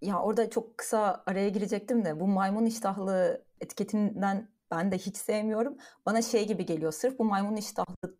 Ya 0.00 0.20
orada 0.20 0.50
çok 0.50 0.78
kısa 0.78 1.22
araya 1.26 1.48
girecektim 1.48 2.04
de 2.04 2.20
bu 2.20 2.26
maymun 2.26 2.66
iştahlı 2.66 3.44
etiketinden 3.60 4.48
ben 4.70 4.92
de 4.92 4.98
hiç 4.98 5.16
sevmiyorum. 5.16 5.76
Bana 6.06 6.22
şey 6.22 6.46
gibi 6.46 6.66
geliyor 6.66 6.92
sırf 6.92 7.18
bu 7.18 7.24
maymun 7.24 7.56
iştahlı 7.56 8.16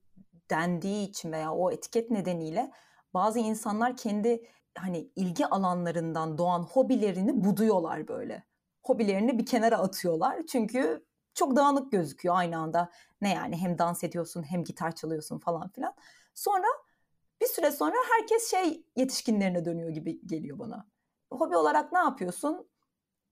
dendiği 0.50 1.08
için 1.08 1.32
veya 1.32 1.52
o 1.52 1.70
etiket 1.70 2.10
nedeniyle 2.10 2.70
bazı 3.14 3.38
insanlar 3.38 3.96
kendi 3.96 4.42
hani 4.78 5.10
ilgi 5.16 5.46
alanlarından 5.46 6.38
doğan 6.38 6.62
hobilerini 6.62 7.44
buduyorlar 7.44 8.08
böyle. 8.08 8.44
Hobilerini 8.82 9.38
bir 9.38 9.46
kenara 9.46 9.78
atıyorlar. 9.78 10.46
Çünkü 10.46 11.04
çok 11.34 11.56
dağınık 11.56 11.92
gözüküyor 11.92 12.34
aynı 12.36 12.58
anda. 12.58 12.90
Ne 13.20 13.34
yani 13.34 13.56
hem 13.56 13.78
dans 13.78 14.04
ediyorsun 14.04 14.42
hem 14.42 14.64
gitar 14.64 14.94
çalıyorsun 14.94 15.38
falan 15.38 15.68
filan. 15.68 15.94
Sonra 16.34 16.66
bir 17.40 17.46
süre 17.46 17.72
sonra 17.72 17.94
herkes 18.18 18.50
şey 18.50 18.82
yetişkinlerine 18.96 19.64
dönüyor 19.64 19.90
gibi 19.90 20.26
geliyor 20.26 20.58
bana. 20.58 20.86
Hobi 21.30 21.56
olarak 21.56 21.92
ne 21.92 21.98
yapıyorsun? 21.98 22.68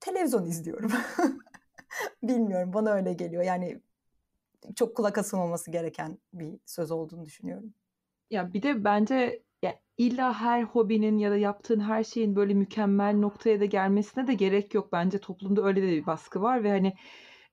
Televizyon 0.01 0.45
izliyorum. 0.45 0.93
Bilmiyorum 2.23 2.73
bana 2.75 2.93
öyle 2.93 3.13
geliyor. 3.13 3.43
Yani 3.43 3.81
çok 4.77 4.97
kulak 4.97 5.19
asılmaması 5.19 5.71
gereken 5.71 6.19
bir 6.33 6.59
söz 6.67 6.91
olduğunu 6.91 7.25
düşünüyorum. 7.25 7.75
Ya 8.31 8.53
bir 8.53 8.63
de 8.63 8.85
bence 8.85 9.44
ya 9.65 9.81
illa 9.99 10.35
her 10.41 10.63
hobinin 10.63 11.19
ya 11.19 11.31
da 11.31 11.37
yaptığın 11.37 11.81
her 11.81 12.05
şeyin 12.05 12.37
böyle 12.37 12.55
mükemmel 12.55 13.15
noktaya 13.15 13.61
da 13.61 13.65
gelmesine 13.65 14.27
de 14.27 14.35
gerek 14.35 14.75
yok. 14.75 14.93
Bence 14.93 15.19
toplumda 15.19 15.65
öyle 15.65 15.83
de 15.83 15.87
bir 15.87 16.07
baskı 16.07 16.43
var 16.43 16.65
ve 16.65 16.71
hani 16.71 16.95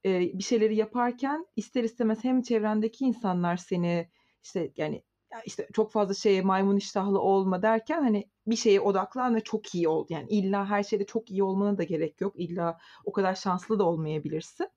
e, 0.06 0.20
bir 0.20 0.44
şeyleri 0.44 0.76
yaparken 0.76 1.46
ister 1.56 1.84
istemez 1.84 2.24
hem 2.24 2.42
çevrendeki 2.42 3.06
insanlar 3.06 3.58
seni 3.58 4.10
işte 4.44 4.72
yani 4.78 5.04
işte 5.46 5.68
çok 5.74 5.92
fazla 5.92 6.14
şeye 6.14 6.42
maymun 6.42 6.78
iştahlı 6.78 7.20
olma 7.20 7.62
derken 7.62 8.02
hani 8.02 8.30
bir 8.48 8.56
şeye 8.56 8.82
odaklan 8.82 9.36
ve 9.36 9.42
çok 9.42 9.76
iyi 9.76 9.88
ol. 9.88 10.06
Yani 10.10 10.30
illa 10.30 10.70
her 10.70 10.84
şeyde 10.84 11.06
çok 11.06 11.32
iyi 11.32 11.44
olmana 11.44 11.78
da 11.78 11.84
gerek 11.84 12.22
yok. 12.22 12.34
İlla 12.40 12.78
o 13.06 13.12
kadar 13.12 13.36
şanslı 13.36 13.80
da 13.80 13.84
olmayabilirsin. 13.84 14.68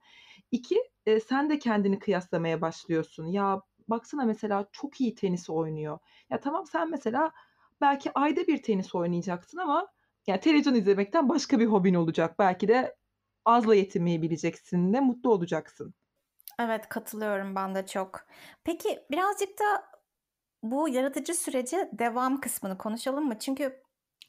İki, 0.51 0.77
e, 1.07 1.21
sen 1.21 1.51
de 1.51 1.59
kendini 1.59 1.99
kıyaslamaya 1.99 2.61
başlıyorsun. 2.61 3.27
Ya 3.27 3.63
baksana 3.89 4.25
mesela 4.25 4.67
çok 4.73 5.01
iyi 5.01 5.15
tenis 5.15 5.51
oynuyor. 5.51 5.99
Ya 6.31 6.41
tamam 6.41 6.67
sen 6.67 6.91
mesela 6.91 7.33
belki 7.81 8.11
ayda 8.15 8.47
bir 8.47 8.63
tenis 8.63 8.95
oynayacaksın 8.95 9.59
ama 9.59 9.89
yani 10.27 10.41
televizyon 10.41 10.75
izlemekten 10.75 11.29
başka 11.29 11.59
bir 11.59 11.67
hobin 11.67 11.95
olacak. 11.95 12.39
Belki 12.39 12.69
de 12.69 12.97
azla 13.45 13.75
yetinmeyi 13.75 14.23
bileceksin 14.23 14.93
de 14.93 15.01
mutlu 15.01 15.31
olacaksın. 15.33 15.95
Evet 16.59 16.89
katılıyorum 16.89 17.55
ben 17.55 17.75
de 17.75 17.87
çok. 17.87 18.27
Peki 18.65 19.03
birazcık 19.11 19.59
da 19.59 19.85
bu 20.63 20.89
yaratıcı 20.89 21.35
süreci 21.35 21.89
devam 21.93 22.41
kısmını 22.41 22.79
konuşalım 22.79 23.27
mı? 23.27 23.39
Çünkü 23.39 23.83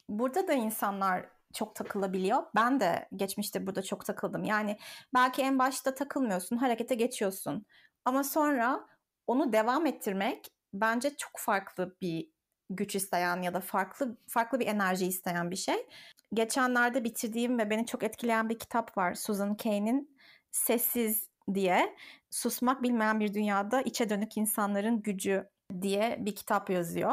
burada 0.08 0.48
da 0.48 0.52
insanlar 0.52 1.26
çok 1.54 1.74
takılabiliyor. 1.74 2.42
Ben 2.54 2.80
de 2.80 3.08
geçmişte 3.16 3.66
burada 3.66 3.82
çok 3.82 4.04
takıldım. 4.04 4.44
Yani 4.44 4.78
belki 5.14 5.42
en 5.42 5.58
başta 5.58 5.94
takılmıyorsun, 5.94 6.56
harekete 6.56 6.94
geçiyorsun. 6.94 7.66
Ama 8.04 8.24
sonra 8.24 8.86
onu 9.26 9.52
devam 9.52 9.86
ettirmek 9.86 10.48
bence 10.74 11.16
çok 11.16 11.32
farklı 11.38 11.96
bir 12.00 12.30
güç 12.70 12.94
isteyen 12.96 13.42
ya 13.42 13.54
da 13.54 13.60
farklı 13.60 14.16
farklı 14.28 14.60
bir 14.60 14.66
enerji 14.66 15.06
isteyen 15.06 15.50
bir 15.50 15.56
şey. 15.56 15.86
Geçenlerde 16.34 17.04
bitirdiğim 17.04 17.58
ve 17.58 17.70
beni 17.70 17.86
çok 17.86 18.02
etkileyen 18.02 18.48
bir 18.48 18.58
kitap 18.58 18.98
var. 18.98 19.14
Susan 19.14 19.56
Cain'in 19.62 20.16
Sessiz 20.52 21.28
diye. 21.54 21.96
Susmak 22.30 22.82
bilmeyen 22.82 23.20
bir 23.20 23.34
dünyada 23.34 23.82
içe 23.82 24.08
dönük 24.10 24.36
insanların 24.36 25.02
gücü 25.02 25.48
diye 25.82 26.16
bir 26.20 26.34
kitap 26.34 26.70
yazıyor. 26.70 27.12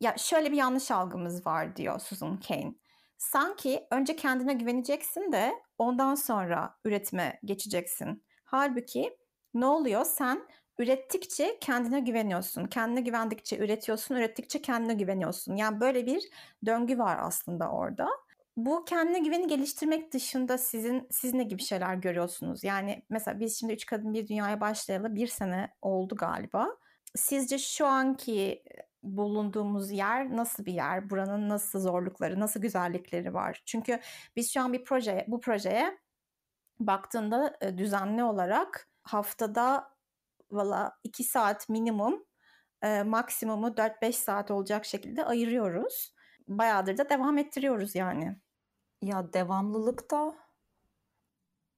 Ya 0.00 0.16
şöyle 0.16 0.52
bir 0.52 0.56
yanlış 0.56 0.90
algımız 0.90 1.46
var 1.46 1.76
diyor 1.76 2.00
Susan 2.00 2.40
Cain. 2.48 2.80
Sanki 3.18 3.86
önce 3.90 4.16
kendine 4.16 4.54
güveneceksin 4.54 5.32
de 5.32 5.54
ondan 5.78 6.14
sonra 6.14 6.76
üretime 6.84 7.40
geçeceksin. 7.44 8.24
Halbuki 8.44 9.16
ne 9.54 9.66
oluyor? 9.66 10.04
Sen 10.04 10.48
ürettikçe 10.78 11.58
kendine 11.60 12.00
güveniyorsun. 12.00 12.66
Kendine 12.66 13.00
güvendikçe 13.00 13.58
üretiyorsun, 13.58 14.14
ürettikçe 14.14 14.62
kendine 14.62 14.94
güveniyorsun. 14.94 15.56
Yani 15.56 15.80
böyle 15.80 16.06
bir 16.06 16.22
döngü 16.66 16.98
var 16.98 17.18
aslında 17.20 17.70
orada. 17.70 18.08
Bu 18.56 18.84
kendine 18.84 19.18
güveni 19.18 19.46
geliştirmek 19.46 20.12
dışında 20.12 20.58
sizin 20.58 21.06
siz 21.10 21.34
ne 21.34 21.42
gibi 21.42 21.62
şeyler 21.62 21.94
görüyorsunuz? 21.94 22.64
Yani 22.64 23.02
mesela 23.10 23.40
biz 23.40 23.58
şimdi 23.58 23.72
Üç 23.72 23.86
Kadın 23.86 24.14
Bir 24.14 24.28
Dünya'ya 24.28 24.60
başlayalı 24.60 25.14
bir 25.14 25.26
sene 25.26 25.70
oldu 25.82 26.16
galiba. 26.16 26.68
Sizce 27.14 27.58
şu 27.58 27.86
anki 27.86 28.64
bulunduğumuz 29.02 29.90
yer 29.90 30.36
nasıl 30.36 30.64
bir 30.66 30.72
yer? 30.72 31.10
Buranın 31.10 31.48
nasıl 31.48 31.80
zorlukları, 31.80 32.40
nasıl 32.40 32.60
güzellikleri 32.60 33.34
var? 33.34 33.62
Çünkü 33.66 34.00
biz 34.36 34.52
şu 34.52 34.60
an 34.60 34.72
bir 34.72 34.84
proje, 34.84 35.24
bu 35.28 35.40
projeye 35.40 35.98
baktığında 36.80 37.56
e, 37.60 37.78
düzenli 37.78 38.24
olarak 38.24 38.88
haftada 39.02 39.97
valla 40.50 40.98
2 41.04 41.24
saat 41.24 41.68
minimum, 41.68 42.24
e, 42.82 43.02
maksimumu 43.02 43.76
4-5 43.76 44.16
saat 44.16 44.50
olacak 44.50 44.84
şekilde 44.84 45.24
ayırıyoruz. 45.24 46.14
Bayağıdır 46.48 46.98
da 46.98 47.10
devam 47.10 47.38
ettiriyoruz 47.38 47.94
yani. 47.94 48.36
Ya 49.02 49.32
devamlılık 49.32 50.10
da 50.10 50.34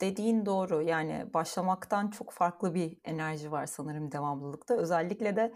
dediğin 0.01 0.47
doğru. 0.47 0.83
Yani 0.83 1.35
başlamaktan 1.35 2.11
çok 2.11 2.33
farklı 2.33 2.75
bir 2.75 2.99
enerji 3.05 3.53
var 3.53 3.67
sanırım 3.67 4.13
devamlılıkta. 4.13 4.75
Özellikle 4.77 5.37
de 5.37 5.55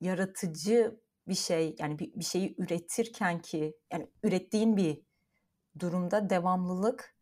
yaratıcı 0.00 1.00
bir 1.28 1.34
şey 1.34 1.76
yani 1.78 1.98
bir, 1.98 2.14
bir 2.14 2.24
şeyi 2.24 2.54
üretirken 2.58 3.42
ki 3.42 3.76
yani 3.92 4.10
ürettiğin 4.22 4.76
bir 4.76 5.02
durumda 5.78 6.30
devamlılık 6.30 7.16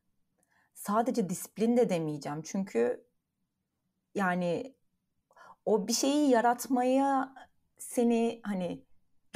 sadece 0.74 1.28
disiplin 1.28 1.76
de 1.76 1.90
demeyeceğim. 1.90 2.42
Çünkü 2.42 3.06
yani 4.14 4.76
o 5.64 5.88
bir 5.88 5.92
şeyi 5.92 6.30
yaratmaya 6.30 7.35
seni 7.78 8.40
hani 8.42 8.85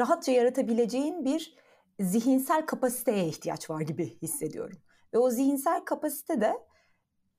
rahatça 0.00 0.32
yaratabileceğin 0.32 1.24
bir 1.24 1.54
zihinsel 2.00 2.66
kapasiteye 2.66 3.26
ihtiyaç 3.26 3.70
var 3.70 3.80
gibi 3.80 4.18
hissediyorum. 4.22 4.78
Ve 5.14 5.18
o 5.18 5.30
zihinsel 5.30 5.84
kapasite 5.84 6.40
de 6.40 6.52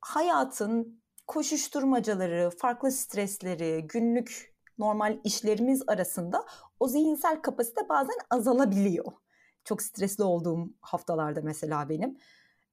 hayatın 0.02 1.02
koşuşturmacaları, 1.28 2.50
farklı 2.50 2.92
stresleri, 2.92 3.88
günlük 3.88 4.56
normal 4.78 5.20
işlerimiz 5.24 5.84
arasında 5.88 6.46
o 6.80 6.88
zihinsel 6.88 7.42
kapasite 7.42 7.90
bazen 7.90 8.18
azalabiliyor. 8.30 9.12
Çok 9.66 9.82
stresli 9.82 10.24
olduğum 10.24 10.70
haftalarda 10.82 11.42
mesela 11.44 11.90
benim. 11.90 12.18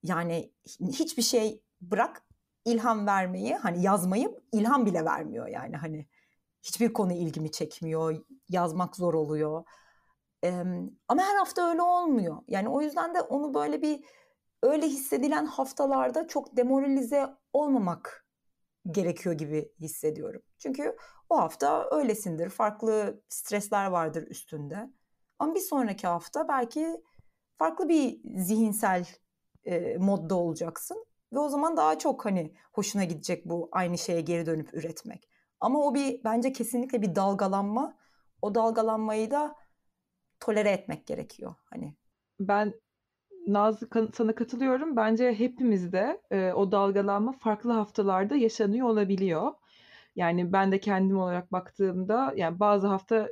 Yani 0.02 0.52
hiçbir 0.80 1.22
şey 1.22 1.62
bırak 1.80 2.25
ilham 2.66 3.06
vermeyi 3.06 3.54
hani 3.54 3.82
yazmayı 3.82 4.40
ilham 4.52 4.86
bile 4.86 5.04
vermiyor 5.04 5.46
yani. 5.46 5.76
Hani 5.76 6.06
hiçbir 6.62 6.92
konu 6.92 7.12
ilgimi 7.12 7.50
çekmiyor 7.50 8.24
yazmak 8.48 8.96
zor 8.96 9.14
oluyor. 9.14 9.64
Ee, 10.44 10.64
ama 11.08 11.22
her 11.22 11.36
hafta 11.36 11.70
öyle 11.70 11.82
olmuyor. 11.82 12.36
Yani 12.48 12.68
o 12.68 12.80
yüzden 12.80 13.14
de 13.14 13.20
onu 13.20 13.54
böyle 13.54 13.82
bir 13.82 14.04
öyle 14.62 14.86
hissedilen 14.86 15.46
haftalarda 15.46 16.26
çok 16.26 16.56
demoralize 16.56 17.26
olmamak 17.52 18.26
gerekiyor 18.90 19.34
gibi 19.34 19.72
hissediyorum. 19.80 20.42
Çünkü 20.58 20.96
o 21.28 21.38
hafta 21.38 21.88
öylesindir 21.90 22.50
farklı 22.50 23.22
stresler 23.28 23.86
vardır 23.86 24.26
üstünde. 24.28 24.90
Ama 25.38 25.54
bir 25.54 25.60
sonraki 25.60 26.06
hafta 26.06 26.48
belki 26.48 27.02
farklı 27.58 27.88
bir 27.88 28.20
zihinsel 28.36 29.06
e, 29.64 29.96
modda 29.98 30.34
olacaksın 30.34 31.05
ve 31.36 31.40
o 31.40 31.48
zaman 31.48 31.76
daha 31.76 31.98
çok 31.98 32.24
hani 32.24 32.52
hoşuna 32.72 33.04
gidecek 33.04 33.46
bu 33.46 33.68
aynı 33.72 33.98
şeye 33.98 34.20
geri 34.20 34.46
dönüp 34.46 34.74
üretmek. 34.74 35.28
Ama 35.60 35.86
o 35.86 35.94
bir 35.94 36.24
bence 36.24 36.52
kesinlikle 36.52 37.02
bir 37.02 37.14
dalgalanma. 37.14 37.96
O 38.42 38.54
dalgalanmayı 38.54 39.30
da 39.30 39.54
tolere 40.40 40.70
etmek 40.70 41.06
gerekiyor. 41.06 41.54
Hani 41.64 41.94
ben 42.40 42.74
Nazlı 43.46 43.88
sana 44.14 44.34
katılıyorum. 44.34 44.96
Bence 44.96 45.34
hepimizde 45.34 46.20
e, 46.30 46.52
o 46.52 46.72
dalgalanma 46.72 47.32
farklı 47.32 47.72
haftalarda 47.72 48.36
yaşanıyor 48.36 48.88
olabiliyor. 48.88 49.52
Yani 50.16 50.52
ben 50.52 50.72
de 50.72 50.80
kendim 50.80 51.18
olarak 51.18 51.52
baktığımda 51.52 52.32
yani 52.36 52.60
bazı 52.60 52.86
hafta 52.86 53.28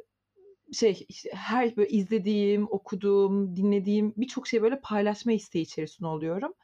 şey 0.72 1.06
işte 1.08 1.30
her 1.32 1.76
böyle 1.76 1.88
izlediğim, 1.88 2.66
okuduğum, 2.70 3.56
dinlediğim 3.56 4.14
birçok 4.16 4.46
şey 4.46 4.62
böyle 4.62 4.80
paylaşma 4.80 5.32
isteği 5.32 5.62
içerisinde 5.62 6.08
oluyorum. 6.08 6.54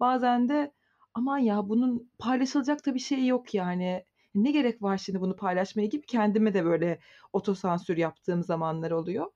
Bazen 0.00 0.48
de 0.48 0.72
aman 1.18 1.38
ya 1.38 1.68
bunun 1.68 2.10
paylaşılacak 2.18 2.86
da 2.86 2.94
bir 2.94 3.00
şey 3.00 3.26
yok 3.26 3.54
yani. 3.54 4.04
Ne 4.34 4.50
gerek 4.52 4.82
var 4.82 4.98
şimdi 4.98 5.20
bunu 5.20 5.36
paylaşmaya 5.36 5.86
gibi 5.86 6.06
kendime 6.06 6.54
de 6.54 6.64
böyle 6.64 7.00
otosansür 7.32 7.96
yaptığım 7.96 8.42
zamanlar 8.42 8.90
oluyor. 8.90 9.26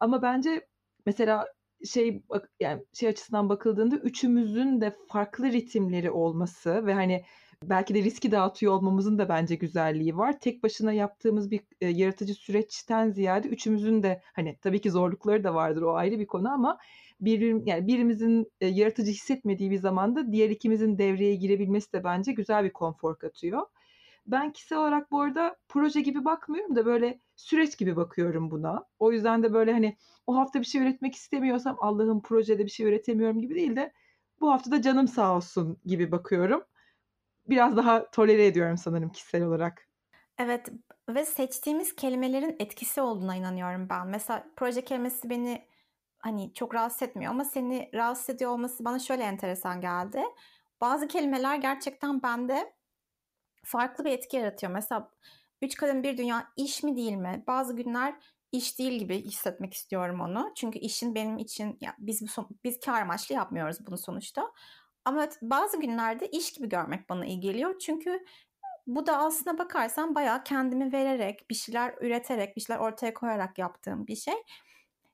Ama 0.00 0.22
bence 0.22 0.66
mesela 1.06 1.46
şey 1.84 2.22
yani 2.60 2.84
şey 2.92 3.08
açısından 3.08 3.48
bakıldığında 3.48 3.96
üçümüzün 3.96 4.80
de 4.80 4.96
farklı 5.08 5.52
ritimleri 5.52 6.10
olması 6.10 6.86
ve 6.86 6.94
hani 6.94 7.24
belki 7.64 7.94
de 7.94 8.02
riski 8.02 8.32
dağıtıyor 8.32 8.72
olmamızın 8.72 9.18
da 9.18 9.28
bence 9.28 9.54
güzelliği 9.54 10.16
var. 10.16 10.40
Tek 10.40 10.62
başına 10.62 10.92
yaptığımız 10.92 11.50
bir 11.50 11.60
e, 11.80 11.88
yaratıcı 11.88 12.34
süreçten 12.34 13.10
ziyade 13.10 13.48
üçümüzün 13.48 14.02
de 14.02 14.22
hani 14.32 14.58
tabii 14.62 14.80
ki 14.80 14.90
zorlukları 14.90 15.44
da 15.44 15.54
vardır 15.54 15.82
o 15.82 15.94
ayrı 15.94 16.18
bir 16.18 16.26
konu 16.26 16.52
ama 16.52 16.78
bir 17.20 17.66
yani 17.66 17.86
birimizin 17.86 18.52
e, 18.60 18.66
yaratıcı 18.66 19.10
hissetmediği 19.10 19.70
bir 19.70 19.78
zamanda 19.78 20.32
diğer 20.32 20.50
ikimizin 20.50 20.98
devreye 20.98 21.34
girebilmesi 21.34 21.92
de 21.92 22.04
bence 22.04 22.32
güzel 22.32 22.64
bir 22.64 22.72
konfor 22.72 23.18
katıyor. 23.18 23.62
Ben 24.26 24.52
kişisel 24.52 24.78
olarak 24.78 25.10
bu 25.10 25.20
arada 25.20 25.56
proje 25.68 26.00
gibi 26.00 26.24
bakmıyorum 26.24 26.76
da 26.76 26.86
böyle 26.86 27.20
süreç 27.36 27.78
gibi 27.78 27.96
bakıyorum 27.96 28.50
buna. 28.50 28.84
O 28.98 29.12
yüzden 29.12 29.42
de 29.42 29.52
böyle 29.52 29.72
hani 29.72 29.96
o 30.26 30.36
hafta 30.36 30.60
bir 30.60 30.64
şey 30.64 30.82
üretmek 30.82 31.14
istemiyorsam 31.14 31.76
Allah'ım 31.80 32.22
projede 32.22 32.64
bir 32.64 32.70
şey 32.70 32.86
üretemiyorum 32.86 33.40
gibi 33.40 33.54
değil 33.54 33.76
de 33.76 33.92
bu 34.40 34.50
hafta 34.50 34.70
da 34.70 34.82
canım 34.82 35.08
sağ 35.08 35.36
olsun 35.36 35.78
gibi 35.86 36.12
bakıyorum. 36.12 36.62
Biraz 37.48 37.76
daha 37.76 38.10
tolere 38.10 38.46
ediyorum 38.46 38.76
sanırım 38.76 39.08
kişisel 39.08 39.42
olarak. 39.42 39.88
Evet 40.38 40.68
ve 41.08 41.24
seçtiğimiz 41.24 41.96
kelimelerin 41.96 42.56
etkisi 42.58 43.00
olduğuna 43.00 43.36
inanıyorum 43.36 43.88
ben. 43.90 44.06
Mesela 44.06 44.46
proje 44.56 44.84
kelimesi 44.84 45.30
beni 45.30 45.68
hani 46.18 46.54
çok 46.54 46.74
rahatsız 46.74 47.02
etmiyor 47.02 47.32
ama 47.32 47.44
seni 47.44 47.90
rahatsız 47.94 48.30
ediyor 48.30 48.50
olması 48.50 48.84
bana 48.84 48.98
şöyle 48.98 49.22
enteresan 49.22 49.80
geldi. 49.80 50.22
Bazı 50.80 51.08
kelimeler 51.08 51.56
gerçekten 51.56 52.22
bende 52.22 52.72
farklı 53.64 54.04
bir 54.04 54.10
etki 54.10 54.36
yaratıyor. 54.36 54.72
Mesela 54.72 55.10
üç 55.62 55.74
kadın 55.76 56.02
bir 56.02 56.18
dünya 56.18 56.48
iş 56.56 56.82
mi 56.82 56.96
değil 56.96 57.12
mi? 57.12 57.44
Bazı 57.46 57.76
günler 57.76 58.14
iş 58.52 58.78
değil 58.78 58.98
gibi 58.98 59.22
hissetmek 59.24 59.74
istiyorum 59.74 60.20
onu. 60.20 60.52
Çünkü 60.56 60.78
işin 60.78 61.14
benim 61.14 61.38
için 61.38 61.78
ya 61.80 61.94
biz 61.98 62.22
biz 62.64 62.80
kar 62.80 63.02
amaçlı 63.02 63.34
yapmıyoruz 63.34 63.86
bunu 63.86 63.98
sonuçta. 63.98 64.52
Ama 65.08 65.28
bazı 65.42 65.80
günlerde 65.80 66.28
iş 66.28 66.52
gibi 66.52 66.68
görmek 66.68 67.08
bana 67.08 67.26
iyi 67.26 67.40
geliyor. 67.40 67.78
Çünkü 67.78 68.24
bu 68.86 69.06
da 69.06 69.18
aslına 69.18 69.58
bakarsan 69.58 70.14
bayağı 70.14 70.44
kendimi 70.44 70.92
vererek, 70.92 71.50
bir 71.50 71.54
şeyler 71.54 71.94
üreterek, 72.00 72.56
bir 72.56 72.60
şeyler 72.60 72.80
ortaya 72.80 73.14
koyarak 73.14 73.58
yaptığım 73.58 74.06
bir 74.06 74.16
şey 74.16 74.34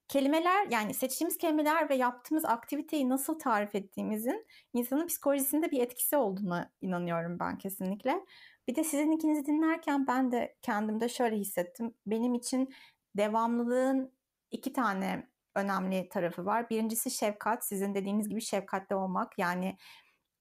kelimeler 0.08 0.66
yani 0.70 0.94
seçtiğimiz 0.94 1.38
kelimeler 1.38 1.90
ve 1.90 1.94
yaptığımız 1.94 2.44
aktiviteyi 2.44 3.08
nasıl 3.08 3.38
tarif 3.38 3.74
ettiğimizin 3.74 4.46
insanın 4.72 5.06
psikolojisinde 5.06 5.70
bir 5.70 5.80
etkisi 5.80 6.16
olduğuna 6.16 6.70
inanıyorum 6.80 7.38
ben 7.38 7.58
kesinlikle. 7.58 8.24
Bir 8.68 8.74
de 8.74 8.84
sizin 8.84 9.12
ikinizi 9.12 9.46
dinlerken 9.46 10.06
ben 10.06 10.32
de 10.32 10.56
kendimde 10.62 11.08
şöyle 11.08 11.36
hissettim. 11.36 11.94
Benim 12.06 12.34
için 12.34 12.74
devamlılığın 13.16 14.12
iki 14.50 14.72
tane 14.72 15.33
önemli 15.54 16.08
tarafı 16.08 16.46
var. 16.46 16.70
Birincisi 16.70 17.10
şefkat. 17.10 17.64
Sizin 17.64 17.94
dediğiniz 17.94 18.28
gibi 18.28 18.40
şefkatli 18.40 18.96
olmak. 18.96 19.38
Yani 19.38 19.76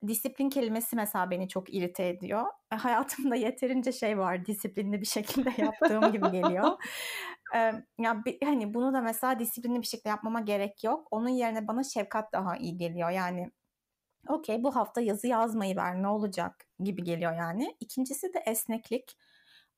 disiplin 0.08 0.50
kelimesi 0.50 0.96
mesela 0.96 1.32
beni 1.32 1.50
çok 1.50 1.74
irite 1.74 2.08
ediyor. 2.08 2.46
E, 2.72 2.76
hayatımda 2.76 3.36
yeterince 3.36 3.92
şey 3.92 4.18
var 4.18 4.46
disiplinli 4.46 5.02
bir 5.02 5.06
şekilde 5.06 5.54
yaptığım 5.62 6.12
gibi 6.12 6.32
geliyor. 6.32 6.84
Ee, 7.56 7.74
ya 8.00 8.26
bir, 8.26 8.38
hani 8.44 8.74
bunu 8.74 8.94
da 8.94 9.02
mesela 9.02 9.40
disiplinli 9.40 9.82
bir 9.82 9.88
şekilde 9.88 10.10
yapmama 10.10 10.42
gerek 10.42 10.84
yok. 10.84 11.08
Onun 11.12 11.30
yerine 11.30 11.68
bana 11.68 11.84
şefkat 11.84 12.34
daha 12.34 12.58
iyi 12.58 12.78
geliyor. 12.78 13.10
Yani 13.10 13.52
okey 14.28 14.64
bu 14.64 14.76
hafta 14.76 15.02
yazı 15.02 15.28
yazmayı 15.28 15.76
ver 15.76 16.02
ne 16.02 16.08
olacak 16.08 16.66
gibi 16.80 17.04
geliyor 17.04 17.34
yani. 17.38 17.76
İkincisi 17.80 18.34
de 18.34 18.40
esneklik. 18.46 19.18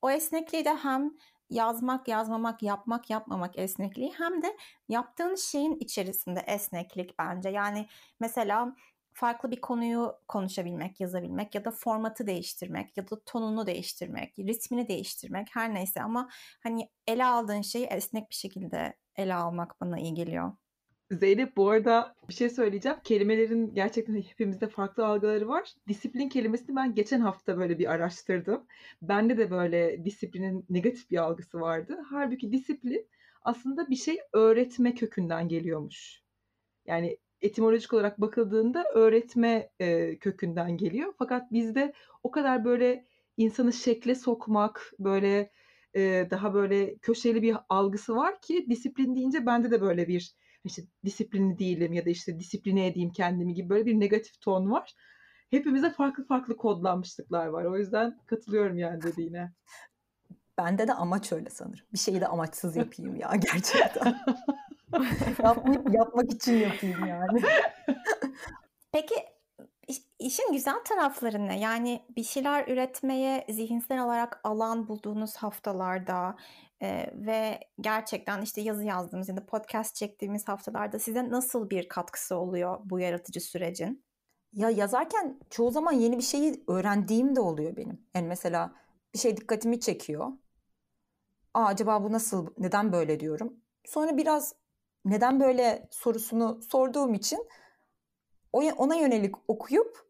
O 0.01 0.09
esnekliği 0.09 0.65
de 0.65 0.75
hem 0.75 1.11
yazmak, 1.49 2.07
yazmamak, 2.07 2.63
yapmak, 2.63 3.09
yapmamak 3.09 3.57
esnekliği 3.59 4.13
hem 4.17 4.41
de 4.41 4.57
yaptığın 4.89 5.35
şeyin 5.35 5.75
içerisinde 5.79 6.39
esneklik 6.39 7.19
bence. 7.19 7.49
Yani 7.49 7.87
mesela 8.19 8.75
farklı 9.13 9.51
bir 9.51 9.61
konuyu 9.61 10.15
konuşabilmek, 10.27 10.99
yazabilmek 11.01 11.55
ya 11.55 11.65
da 11.65 11.71
formatı 11.71 12.27
değiştirmek 12.27 12.97
ya 12.97 13.09
da 13.09 13.23
tonunu 13.25 13.67
değiştirmek, 13.67 14.39
ritmini 14.39 14.87
değiştirmek 14.87 15.47
her 15.55 15.73
neyse 15.73 16.01
ama 16.01 16.29
hani 16.63 16.89
ele 17.07 17.25
aldığın 17.25 17.61
şeyi 17.61 17.85
esnek 17.85 18.29
bir 18.29 18.35
şekilde 18.35 18.97
ele 19.15 19.33
almak 19.35 19.81
bana 19.81 19.99
iyi 19.99 20.13
geliyor. 20.13 20.51
Zeynep 21.11 21.57
bu 21.57 21.69
arada 21.69 22.15
bir 22.29 22.33
şey 22.33 22.49
söyleyeceğim. 22.49 22.97
Kelimelerin 23.03 23.73
gerçekten 23.73 24.21
hepimizde 24.21 24.67
farklı 24.67 25.05
algıları 25.05 25.47
var. 25.47 25.73
Disiplin 25.87 26.29
kelimesini 26.29 26.75
ben 26.75 26.95
geçen 26.95 27.19
hafta 27.19 27.57
böyle 27.57 27.79
bir 27.79 27.91
araştırdım. 27.91 28.65
Bende 29.01 29.37
de 29.37 29.51
böyle 29.51 30.05
disiplinin 30.05 30.65
negatif 30.69 31.11
bir 31.11 31.17
algısı 31.17 31.59
vardı. 31.61 31.97
Halbuki 32.09 32.51
disiplin 32.51 33.07
aslında 33.41 33.89
bir 33.89 33.95
şey 33.95 34.17
öğretme 34.33 34.95
kökünden 34.95 35.47
geliyormuş. 35.47 36.21
Yani 36.85 37.17
etimolojik 37.41 37.93
olarak 37.93 38.21
bakıldığında 38.21 38.85
öğretme 38.93 39.69
e, 39.79 40.17
kökünden 40.17 40.77
geliyor. 40.77 41.13
Fakat 41.17 41.51
bizde 41.51 41.93
o 42.23 42.31
kadar 42.31 42.65
böyle 42.65 43.05
insanı 43.37 43.73
şekle 43.73 44.15
sokmak, 44.15 44.93
böyle 44.99 45.51
e, 45.95 46.27
daha 46.31 46.53
böyle 46.53 46.97
köşeli 46.97 47.41
bir 47.41 47.55
algısı 47.69 48.15
var 48.15 48.41
ki 48.41 48.65
disiplin 48.69 49.15
deyince 49.15 49.45
bende 49.45 49.71
de 49.71 49.81
böyle 49.81 50.07
bir 50.07 50.35
işte 50.65 50.83
disiplinli 51.05 51.59
değilim 51.59 51.93
ya 51.93 52.05
da 52.05 52.09
işte 52.09 52.39
disipline 52.39 52.87
edeyim 52.87 53.11
kendimi 53.11 53.53
gibi 53.53 53.69
böyle 53.69 53.85
bir 53.85 53.99
negatif 53.99 54.41
ton 54.41 54.71
var. 54.71 54.95
Hepimize 55.49 55.89
farklı 55.89 56.27
farklı 56.27 56.57
kodlanmışlıklar 56.57 57.47
var. 57.47 57.65
O 57.65 57.77
yüzden 57.77 58.19
katılıyorum 58.25 58.77
yani 58.77 59.01
dediğine. 59.01 59.51
Bende 60.57 60.87
de 60.87 60.93
amaç 60.93 61.31
öyle 61.31 61.49
sanırım. 61.49 61.85
Bir 61.93 61.97
şeyi 61.97 62.21
de 62.21 62.27
amaçsız 62.27 62.75
yapayım 62.75 63.15
ya 63.15 63.31
gerçekten. 63.35 64.17
Yapmayıp 65.43 65.93
yapmak 65.93 66.33
için 66.33 66.53
yapayım 66.53 67.05
yani. 67.05 67.41
Peki 68.91 69.15
işin 70.19 70.53
güzel 70.53 70.83
tarafları 70.85 71.47
ne? 71.47 71.59
Yani 71.59 72.05
bir 72.15 72.23
şeyler 72.23 72.67
üretmeye 72.67 73.45
zihinsel 73.49 74.03
olarak 74.03 74.39
alan 74.43 74.87
bulduğunuz 74.87 75.35
haftalarda 75.35 76.35
e, 76.81 77.09
ve 77.13 77.59
gerçekten 77.81 78.41
işte 78.41 78.61
yazı 78.61 78.83
yazdığımız 78.83 79.29
ya 79.29 79.37
da 79.37 79.45
podcast 79.45 79.95
çektiğimiz 79.95 80.47
haftalarda 80.47 80.99
size 80.99 81.29
nasıl 81.29 81.69
bir 81.69 81.89
katkısı 81.89 82.35
oluyor 82.35 82.79
bu 82.83 82.99
yaratıcı 82.99 83.41
sürecin? 83.41 84.05
Ya 84.53 84.69
yazarken 84.69 85.39
çoğu 85.49 85.71
zaman 85.71 85.91
yeni 85.91 86.17
bir 86.17 86.23
şeyi 86.23 86.63
öğrendiğim 86.67 87.35
de 87.35 87.39
oluyor 87.39 87.75
benim. 87.77 88.01
Yani 88.13 88.27
mesela 88.27 88.75
bir 89.13 89.19
şey 89.19 89.37
dikkatimi 89.37 89.79
çekiyor. 89.79 90.31
Aa 91.53 91.65
acaba 91.65 92.03
bu 92.03 92.11
nasıl, 92.11 92.47
neden 92.57 92.91
böyle 92.91 93.19
diyorum. 93.19 93.53
Sonra 93.85 94.17
biraz 94.17 94.55
neden 95.05 95.39
böyle 95.39 95.87
sorusunu 95.91 96.61
sorduğum 96.61 97.13
için 97.13 97.47
ona 98.53 98.95
yönelik 98.95 99.35
okuyup 99.47 100.05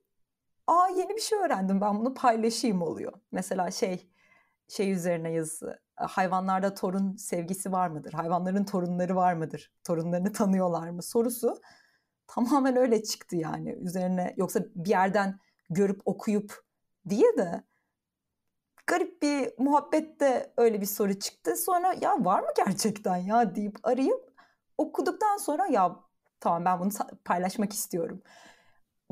aa 0.68 0.88
yeni 0.88 1.16
bir 1.16 1.22
şey 1.22 1.40
öğrendim 1.40 1.82
ben 1.82 2.00
bunu 2.00 2.14
paylaşayım 2.14 2.82
oluyor. 2.82 3.14
Mesela 3.32 3.72
şey 3.72 4.10
şey 4.68 4.92
üzerine 4.92 5.32
yazı 5.32 5.85
hayvanlarda 5.96 6.74
torun 6.74 7.16
sevgisi 7.16 7.72
var 7.72 7.88
mıdır? 7.88 8.14
Hayvanların 8.14 8.64
torunları 8.64 9.16
var 9.16 9.34
mıdır? 9.34 9.72
Torunlarını 9.84 10.32
tanıyorlar 10.32 10.90
mı? 10.90 11.04
Sorusu 11.04 11.62
tamamen 12.28 12.76
öyle 12.76 13.04
çıktı 13.04 13.36
yani. 13.36 13.72
Üzerine 13.72 14.34
yoksa 14.38 14.60
bir 14.76 14.90
yerden 14.90 15.40
görüp 15.70 16.02
okuyup 16.06 16.66
diye 17.10 17.38
de 17.38 17.64
garip 18.88 19.22
bir 19.22 19.54
muhabbette 19.58 20.54
öyle 20.58 20.82
bir 20.82 20.86
soru 20.86 21.20
çıktı. 21.20 21.56
Sonra 21.56 21.96
ya 22.02 22.26
var 22.26 22.40
mı 22.40 22.50
gerçekten 22.58 23.18
ya 23.18 23.56
deyip 23.56 23.78
arayıp 23.84 24.34
okuduktan 24.78 25.38
sonra 25.38 25.68
ya 25.68 25.96
tamam 26.40 26.66
ben 26.66 26.80
bunu 26.80 26.90
paylaşmak 27.26 27.74
istiyorum. 27.74 28.22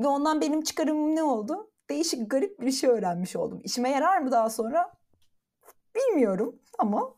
Ve 0.00 0.06
ondan 0.06 0.40
benim 0.40 0.62
çıkarımım 0.62 1.16
ne 1.16 1.22
oldu? 1.22 1.70
Değişik 1.90 2.30
garip 2.30 2.60
bir 2.60 2.72
şey 2.72 2.90
öğrenmiş 2.90 3.36
oldum. 3.36 3.60
İşime 3.64 3.90
yarar 3.90 4.18
mı 4.18 4.32
daha 4.32 4.50
sonra? 4.50 4.92
Bilmiyorum 5.96 6.58
ama 6.78 7.14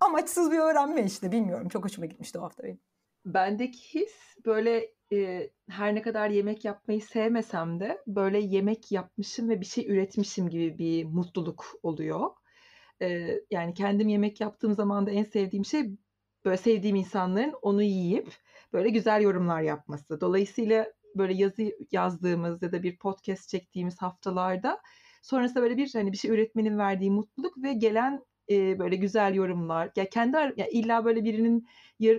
amaçsız 0.00 0.52
bir 0.52 0.58
öğrenme 0.58 1.04
işte 1.04 1.32
bilmiyorum. 1.32 1.68
Çok 1.68 1.84
hoşuma 1.84 2.06
gitmişti 2.06 2.38
o 2.38 2.42
hafta 2.42 2.62
benim. 2.62 2.80
Bendeki 3.26 3.94
his 3.94 4.36
böyle 4.46 4.90
e, 5.12 5.50
her 5.70 5.94
ne 5.94 6.02
kadar 6.02 6.30
yemek 6.30 6.64
yapmayı 6.64 7.02
sevmesem 7.02 7.80
de 7.80 8.02
böyle 8.06 8.38
yemek 8.38 8.92
yapmışım 8.92 9.48
ve 9.48 9.60
bir 9.60 9.66
şey 9.66 9.86
üretmişim 9.92 10.48
gibi 10.48 10.78
bir 10.78 11.04
mutluluk 11.04 11.66
oluyor. 11.82 12.30
E, 13.02 13.34
yani 13.50 13.74
kendim 13.74 14.08
yemek 14.08 14.40
yaptığım 14.40 14.74
zaman 14.74 15.06
da 15.06 15.10
en 15.10 15.24
sevdiğim 15.24 15.64
şey 15.64 15.90
böyle 16.44 16.56
sevdiğim 16.56 16.96
insanların 16.96 17.54
onu 17.62 17.82
yiyip 17.82 18.32
böyle 18.72 18.88
güzel 18.88 19.22
yorumlar 19.22 19.60
yapması. 19.60 20.20
Dolayısıyla 20.20 20.92
böyle 21.14 21.34
yazı 21.34 21.72
yazdığımız 21.92 22.62
ya 22.62 22.72
da 22.72 22.82
bir 22.82 22.98
podcast 22.98 23.48
çektiğimiz 23.48 24.02
haftalarda 24.02 24.80
sonrasında 25.22 25.62
böyle 25.62 25.76
bir 25.76 25.90
hani 25.94 26.12
bir 26.12 26.16
şey 26.16 26.30
üretmenin 26.30 26.78
verdiği 26.78 27.10
mutluluk 27.10 27.62
ve 27.62 27.72
gelen 27.72 28.22
e, 28.50 28.78
böyle 28.78 28.96
güzel 28.96 29.34
yorumlar. 29.34 29.90
Ya 29.96 30.08
kendi 30.08 30.36
ya 30.36 30.66
illa 30.68 31.04
böyle 31.04 31.24
birinin 31.24 31.68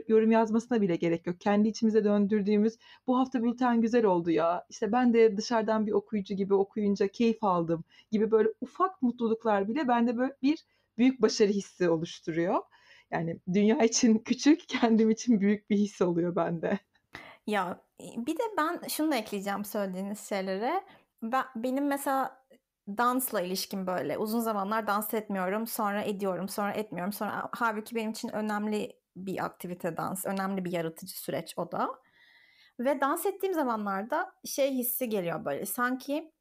yorum 0.07 0.31
yazmasına 0.31 0.81
bile 0.81 0.95
gerek 0.95 1.27
yok. 1.27 1.39
Kendi 1.41 1.67
içimize 1.67 2.03
döndürdüğümüz 2.03 2.77
bu 3.07 3.19
hafta 3.19 3.43
bülten 3.43 3.81
güzel 3.81 4.05
oldu 4.05 4.31
ya. 4.31 4.65
İşte 4.69 4.91
ben 4.91 5.13
de 5.13 5.37
dışarıdan 5.37 5.87
bir 5.87 5.91
okuyucu 5.91 6.33
gibi 6.33 6.53
okuyunca 6.53 7.07
keyif 7.07 7.43
aldım 7.43 7.83
gibi 8.11 8.31
böyle 8.31 8.49
ufak 8.61 9.01
mutluluklar 9.01 9.67
bile 9.67 9.87
bende 9.87 10.17
böyle 10.17 10.33
bir 10.41 10.65
büyük 10.97 11.21
başarı 11.21 11.49
hissi 11.49 11.89
oluşturuyor. 11.89 12.61
Yani 13.11 13.39
dünya 13.53 13.77
için 13.83 14.17
küçük, 14.17 14.69
kendim 14.69 15.09
için 15.09 15.41
büyük 15.41 15.69
bir 15.69 15.77
his 15.77 16.01
oluyor 16.01 16.35
bende. 16.35 16.79
Ya 17.47 17.81
bir 18.17 18.37
de 18.37 18.43
ben 18.57 18.81
şunu 18.87 19.11
da 19.11 19.15
ekleyeceğim 19.15 19.65
söylediğiniz 19.65 20.19
şeylere. 20.29 20.83
Ben, 21.23 21.43
benim 21.55 21.87
mesela 21.87 22.38
dansla 22.97 23.41
ilişkim 23.41 23.87
böyle. 23.87 24.17
Uzun 24.17 24.39
zamanlar 24.39 24.87
dans 24.87 25.13
etmiyorum, 25.13 25.67
sonra 25.67 26.03
ediyorum, 26.03 26.49
sonra 26.49 26.71
etmiyorum. 26.71 27.13
Sonra 27.13 27.49
halbuki 27.51 27.95
benim 27.95 28.11
için 28.11 28.29
önemli 28.29 28.99
bir 29.15 29.45
aktivite 29.45 29.97
dans, 29.97 30.25
önemli 30.25 30.65
bir 30.65 30.71
yaratıcı 30.71 31.19
süreç 31.19 31.53
o 31.57 31.71
da. 31.71 31.89
Ve 32.79 33.01
dans 33.01 33.25
ettiğim 33.25 33.53
zamanlarda 33.53 34.31
şey 34.45 34.71
hissi 34.71 35.09
geliyor 35.09 35.45
böyle. 35.45 35.65
Sanki 35.65 36.31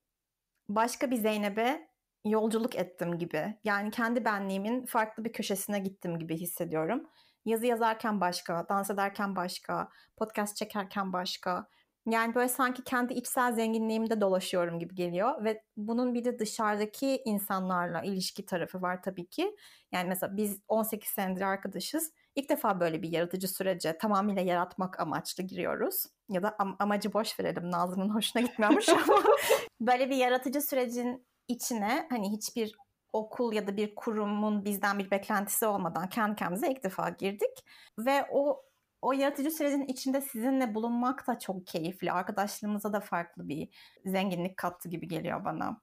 başka 0.68 1.10
bir 1.10 1.16
Zeynep'e 1.16 1.88
yolculuk 2.24 2.76
ettim 2.76 3.18
gibi. 3.18 3.54
Yani 3.64 3.90
kendi 3.90 4.24
benliğimin 4.24 4.86
farklı 4.86 5.24
bir 5.24 5.32
köşesine 5.32 5.78
gittim 5.78 6.18
gibi 6.18 6.36
hissediyorum. 6.36 7.06
Yazı 7.44 7.66
yazarken 7.66 8.20
başka, 8.20 8.68
dans 8.68 8.90
ederken 8.90 9.36
başka, 9.36 9.88
podcast 10.16 10.56
çekerken 10.56 11.12
başka. 11.12 11.68
Yani 12.10 12.34
böyle 12.34 12.48
sanki 12.48 12.84
kendi 12.84 13.14
içsel 13.14 13.52
zenginliğimde 13.52 14.20
dolaşıyorum 14.20 14.78
gibi 14.78 14.94
geliyor 14.94 15.44
ve 15.44 15.62
bunun 15.76 16.14
bir 16.14 16.24
de 16.24 16.38
dışarıdaki 16.38 17.22
insanlarla 17.24 18.02
ilişki 18.02 18.46
tarafı 18.46 18.82
var 18.82 19.02
tabii 19.02 19.26
ki. 19.26 19.56
Yani 19.92 20.08
mesela 20.08 20.36
biz 20.36 20.60
18 20.68 21.10
senedir 21.10 21.40
arkadaşız. 21.40 22.12
İlk 22.34 22.48
defa 22.48 22.80
böyle 22.80 23.02
bir 23.02 23.12
yaratıcı 23.12 23.48
sürece 23.48 23.98
tamamıyla 23.98 24.42
yaratmak 24.42 25.00
amaçlı 25.00 25.42
giriyoruz. 25.42 26.06
Ya 26.28 26.42
da 26.42 26.48
am- 26.48 26.76
amacı 26.78 27.12
boş 27.12 27.40
verelim 27.40 27.70
Nazlı'nın 27.70 28.14
hoşuna 28.14 28.42
gitmiyormuş 28.42 28.88
ama 28.88 29.22
böyle 29.80 30.10
bir 30.10 30.16
yaratıcı 30.16 30.60
sürecin 30.60 31.26
içine 31.48 32.06
hani 32.10 32.32
hiçbir 32.32 32.76
okul 33.12 33.52
ya 33.52 33.66
da 33.66 33.76
bir 33.76 33.94
kurumun 33.94 34.64
bizden 34.64 34.98
bir 34.98 35.10
beklentisi 35.10 35.66
olmadan 35.66 36.08
kendi 36.08 36.36
kendimize 36.36 36.70
ilk 36.72 36.84
defa 36.84 37.08
girdik 37.08 37.64
ve 37.98 38.26
o 38.30 38.67
o 39.02 39.12
yaratıcı 39.12 39.50
sürecin 39.50 39.84
içinde 39.84 40.20
sizinle 40.20 40.74
bulunmak 40.74 41.26
da 41.26 41.38
çok 41.38 41.66
keyifli. 41.66 42.12
Arkadaşlığımıza 42.12 42.92
da 42.92 43.00
farklı 43.00 43.48
bir 43.48 43.68
zenginlik 44.04 44.56
kattı 44.56 44.88
gibi 44.88 45.08
geliyor 45.08 45.44
bana. 45.44 45.80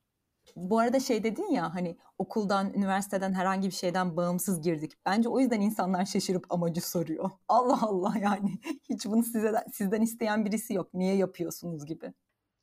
Bu 0.55 0.79
arada 0.79 0.99
şey 0.99 1.23
dedin 1.23 1.51
ya 1.51 1.75
hani 1.75 1.97
okuldan, 2.17 2.73
üniversiteden 2.73 3.33
herhangi 3.33 3.67
bir 3.67 3.73
şeyden 3.73 4.17
bağımsız 4.17 4.61
girdik. 4.61 4.91
Bence 5.05 5.29
o 5.29 5.39
yüzden 5.39 5.61
insanlar 5.61 6.05
şaşırıp 6.05 6.45
amacı 6.49 6.89
soruyor. 6.89 7.29
Allah 7.47 7.79
Allah 7.81 8.13
yani 8.21 8.59
hiç 8.89 9.05
bunu 9.05 9.23
size, 9.23 9.51
sizden 9.73 10.01
isteyen 10.01 10.45
birisi 10.45 10.73
yok. 10.73 10.93
Niye 10.93 11.15
yapıyorsunuz 11.15 11.85
gibi. 11.85 12.13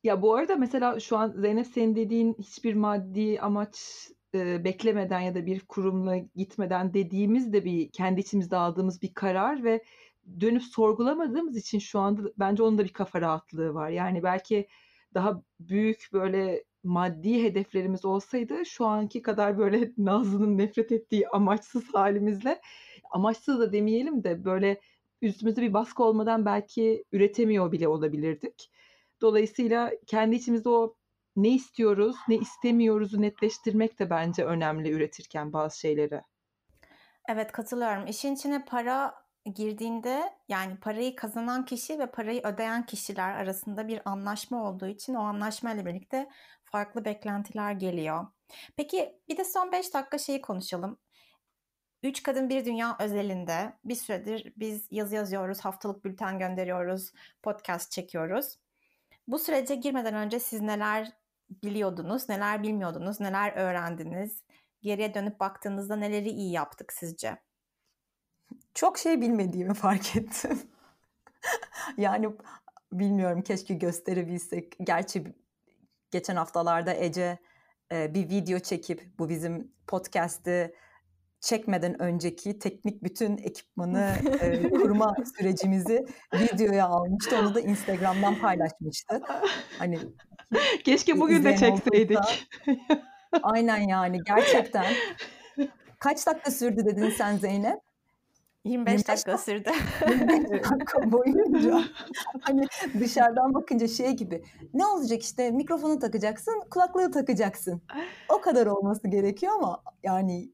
Ya 0.03 0.21
bu 0.21 0.35
arada 0.35 0.55
mesela 0.55 0.99
şu 0.99 1.17
an 1.17 1.33
Zeynep 1.37 1.67
senin 1.67 1.95
dediğin 1.95 2.33
hiçbir 2.33 2.73
maddi 2.73 3.39
amaç 3.41 3.77
e, 4.35 4.63
beklemeden 4.63 5.19
ya 5.19 5.35
da 5.35 5.45
bir 5.45 5.59
kurumla 5.59 6.17
gitmeden 6.17 6.93
dediğimiz 6.93 7.53
de 7.53 7.65
bir 7.65 7.91
kendi 7.91 8.21
içimizde 8.21 8.57
aldığımız 8.57 9.01
bir 9.01 9.13
karar 9.13 9.63
ve 9.63 9.83
dönüp 10.39 10.63
sorgulamadığımız 10.63 11.57
için 11.57 11.79
şu 11.79 11.99
anda 11.99 12.21
bence 12.39 12.63
onun 12.63 12.77
da 12.77 12.83
bir 12.83 12.93
kafa 12.93 13.21
rahatlığı 13.21 13.73
var. 13.73 13.89
Yani 13.89 14.23
belki 14.23 14.67
daha 15.13 15.41
büyük 15.59 16.09
böyle 16.13 16.63
maddi 16.83 17.43
hedeflerimiz 17.43 18.05
olsaydı 18.05 18.65
şu 18.65 18.85
anki 18.85 19.21
kadar 19.21 19.57
böyle 19.57 19.91
Nazlı'nın 19.97 20.57
nefret 20.57 20.91
ettiği 20.91 21.27
amaçsız 21.27 21.93
halimizle 21.93 22.61
amaçsız 23.11 23.59
da 23.59 23.73
demeyelim 23.73 24.23
de 24.23 24.45
böyle 24.45 24.81
üstümüzde 25.21 25.61
bir 25.61 25.73
baskı 25.73 26.03
olmadan 26.03 26.45
belki 26.45 27.03
üretemiyor 27.11 27.71
bile 27.71 27.87
olabilirdik. 27.87 28.71
Dolayısıyla 29.21 29.91
kendi 30.07 30.35
içimizde 30.35 30.69
o 30.69 30.95
ne 31.35 31.49
istiyoruz, 31.49 32.15
ne 32.27 32.35
istemiyoruzu 32.35 33.21
netleştirmek 33.21 33.99
de 33.99 34.09
bence 34.09 34.45
önemli 34.45 34.91
üretirken 34.91 35.53
bazı 35.53 35.79
şeyleri. 35.79 36.21
Evet 37.29 37.51
katılıyorum. 37.51 38.07
İşin 38.07 38.35
içine 38.35 38.65
para 38.65 39.22
girdiğinde 39.45 40.33
yani 40.49 40.79
parayı 40.79 41.15
kazanan 41.15 41.65
kişi 41.65 41.99
ve 41.99 42.11
parayı 42.11 42.41
ödeyen 42.43 42.85
kişiler 42.85 43.35
arasında 43.35 43.87
bir 43.87 44.01
anlaşma 44.05 44.69
olduğu 44.69 44.87
için 44.87 45.13
o 45.13 45.19
anlaşmayla 45.21 45.85
birlikte 45.85 46.29
farklı 46.63 47.05
beklentiler 47.05 47.71
geliyor. 47.71 48.27
Peki 48.77 49.19
bir 49.29 49.37
de 49.37 49.43
son 49.43 49.71
5 49.71 49.93
dakika 49.93 50.17
şeyi 50.17 50.41
konuşalım. 50.41 50.99
Üç 52.03 52.23
Kadın 52.23 52.49
Bir 52.49 52.65
Dünya 52.65 52.97
özelinde 52.99 53.73
bir 53.85 53.95
süredir 53.95 54.53
biz 54.57 54.87
yazı 54.91 55.15
yazıyoruz, 55.15 55.59
haftalık 55.59 56.05
bülten 56.05 56.39
gönderiyoruz, 56.39 57.11
podcast 57.43 57.91
çekiyoruz. 57.91 58.57
Bu 59.27 59.39
sürece 59.39 59.75
girmeden 59.75 60.13
önce 60.13 60.39
siz 60.39 60.61
neler 60.61 61.13
biliyordunuz, 61.49 62.29
neler 62.29 62.63
bilmiyordunuz, 62.63 63.19
neler 63.19 63.53
öğrendiniz? 63.55 64.43
Geriye 64.81 65.13
dönüp 65.13 65.39
baktığınızda 65.39 65.95
neleri 65.95 66.29
iyi 66.29 66.51
yaptık 66.51 66.93
sizce? 66.93 67.37
Çok 68.73 68.97
şey 68.97 69.21
bilmediğimi 69.21 69.73
fark 69.73 70.15
ettim. 70.15 70.61
yani 71.97 72.29
bilmiyorum 72.91 73.41
keşke 73.41 73.73
gösterebilsek. 73.73 74.75
Gerçi 74.83 75.23
geçen 76.11 76.35
haftalarda 76.35 76.93
Ece 76.93 77.37
e, 77.91 78.13
bir 78.13 78.29
video 78.29 78.59
çekip 78.59 79.19
bu 79.19 79.29
bizim 79.29 79.71
podcast'ı 79.87 80.73
çekmeden 81.39 82.01
önceki 82.01 82.59
teknik 82.59 83.03
bütün 83.03 83.37
ekipmanı 83.37 84.15
e, 84.41 84.69
kurma 84.69 85.15
sürecimizi 85.37 86.05
videoya 86.33 86.87
almıştı. 86.87 87.37
Onu 87.39 87.55
da 87.55 87.59
Instagram'dan 87.59 88.39
paylaşmıştı. 88.39 89.21
Hani 89.79 89.99
keşke 90.83 91.19
bugün 91.19 91.43
de 91.43 91.57
çekseydik. 91.57 92.17
Olduysa, 92.17 92.99
aynen 93.43 93.77
yani 93.77 94.19
gerçekten. 94.25 94.85
Kaç 95.99 96.27
dakika 96.27 96.51
sürdü 96.51 96.85
dedin 96.85 97.09
sen 97.09 97.37
Zeynep? 97.37 97.92
25, 98.65 98.91
25 98.91 99.07
dakika 99.07 99.37
sürdü. 99.37 99.69
25 100.09 100.71
dakika 100.71 101.11
boyunca. 101.11 101.83
Hani 102.41 102.67
dışarıdan 102.99 103.53
bakınca 103.53 103.87
şey 103.87 104.11
gibi. 104.11 104.43
Ne 104.73 104.85
olacak 104.85 105.23
işte? 105.23 105.51
Mikrofonu 105.51 105.99
takacaksın 105.99 106.63
kulaklığı 106.71 107.11
takacaksın. 107.11 107.81
O 108.29 108.41
kadar 108.41 108.67
olması 108.67 109.07
gerekiyor 109.07 109.53
ama 109.53 109.83
yani 110.03 110.51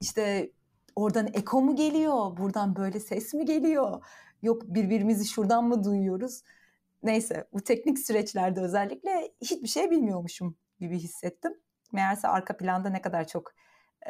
işte 0.00 0.50
oradan 0.96 1.26
eko 1.34 1.62
mu 1.62 1.76
geliyor? 1.76 2.36
Buradan 2.36 2.76
böyle 2.76 3.00
ses 3.00 3.34
mi 3.34 3.44
geliyor? 3.44 4.04
Yok 4.42 4.62
birbirimizi 4.66 5.24
şuradan 5.24 5.64
mı 5.64 5.84
duyuyoruz? 5.84 6.42
Neyse 7.02 7.48
bu 7.52 7.60
teknik 7.60 7.98
süreçlerde 7.98 8.60
özellikle 8.60 9.32
hiçbir 9.40 9.68
şey 9.68 9.90
bilmiyormuşum 9.90 10.56
gibi 10.80 10.98
hissettim. 10.98 11.52
Meğerse 11.92 12.28
arka 12.28 12.56
planda 12.56 12.88
ne 12.88 13.02
kadar 13.02 13.26
çok 13.26 13.52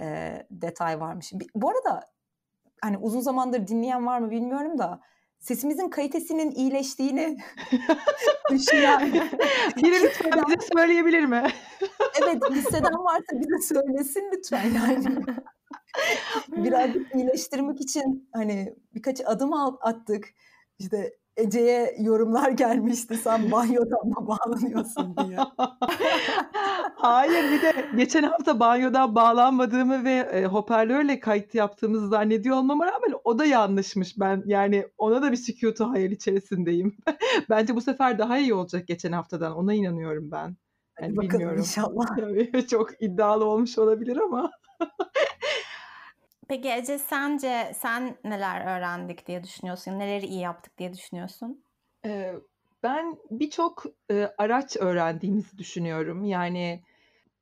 e, 0.01 0.47
detay 0.51 1.01
varmış 1.01 1.33
bu 1.55 1.71
arada 1.71 2.16
hani 2.83 2.99
uzun 2.99 3.21
zamandır 3.21 3.67
dinleyen 3.67 4.07
var 4.07 4.19
mı 4.19 4.31
bilmiyorum 4.31 4.79
da 4.79 5.01
sesimizin 5.39 5.89
kalitesinin 5.89 6.51
iyileştiğini 6.51 7.37
düşünen 8.51 9.13
biri 9.77 10.03
lütfen 10.03 10.33
bize 10.47 10.67
söyleyebilir 10.77 11.25
mi? 11.25 11.43
evet 12.23 12.43
hisseden 12.51 13.05
varsa 13.05 13.41
bize 13.41 13.75
söylesin 13.75 14.31
lütfen 14.33 14.71
yani. 14.75 15.25
Birazcık 16.65 17.15
iyileştirmek 17.15 17.81
için 17.81 18.29
hani 18.33 18.75
birkaç 18.95 19.21
adım 19.25 19.53
attık. 19.81 20.29
İşte 20.79 21.13
Ece'ye 21.37 21.97
yorumlar 22.01 22.51
gelmişti 22.51 23.17
sen 23.17 23.53
banyodan 23.53 24.07
mı 24.07 24.29
bağlanıyorsun 24.29 25.17
diye. 25.17 25.39
Hayır 26.97 27.53
bir 27.53 27.63
de 27.63 27.73
geçen 27.97 28.23
hafta 28.23 28.61
banyodan 28.61 29.15
bağlanmadığımı 29.15 30.05
ve 30.05 30.13
e, 30.13 30.45
hoparlörle 30.45 31.21
kayıt 31.21 31.55
yaptığımızı 31.55 32.09
zannediyor 32.09 32.57
olmama 32.57 32.87
rağmen 32.87 33.15
o 33.25 33.39
da 33.39 33.45
yanlışmış. 33.45 34.19
Ben 34.19 34.43
yani 34.47 34.87
ona 34.99 35.23
da 35.23 35.33
bir 35.33 35.37
sükutu 35.37 35.91
hayal 35.91 36.11
içerisindeyim. 36.13 36.97
Bence 37.51 37.75
bu 37.75 37.81
sefer 37.81 38.19
daha 38.19 38.39
iyi 38.39 38.55
olacak 38.55 38.89
geçen 38.89 39.13
haftadan. 39.13 39.57
Ona 39.57 39.75
inanıyorum 39.75 40.31
ben. 40.31 40.57
Yani 41.01 41.15
Hadi 41.17 41.31
bilmiyorum. 41.31 41.59
inşallah. 41.59 42.07
Tabii 42.17 42.67
çok 42.67 43.03
iddialı 43.03 43.45
olmuş 43.45 43.79
olabilir 43.79 44.17
ama. 44.17 44.51
Peki 46.49 46.69
Ece 46.69 46.99
sence 46.99 47.73
sen 47.79 48.17
neler 48.25 48.77
öğrendik 48.77 49.27
diye 49.27 49.45
düşünüyorsun? 49.45 49.99
Neleri 49.99 50.27
iyi 50.27 50.41
yaptık 50.41 50.79
diye 50.79 50.93
düşünüyorsun? 50.93 51.65
Ee, 52.05 52.35
ben 52.83 53.17
birçok 53.31 53.85
e, 54.11 54.29
araç 54.39 54.77
öğrendiğimizi 54.77 55.59
düşünüyorum. 55.59 56.25
Yani 56.25 56.83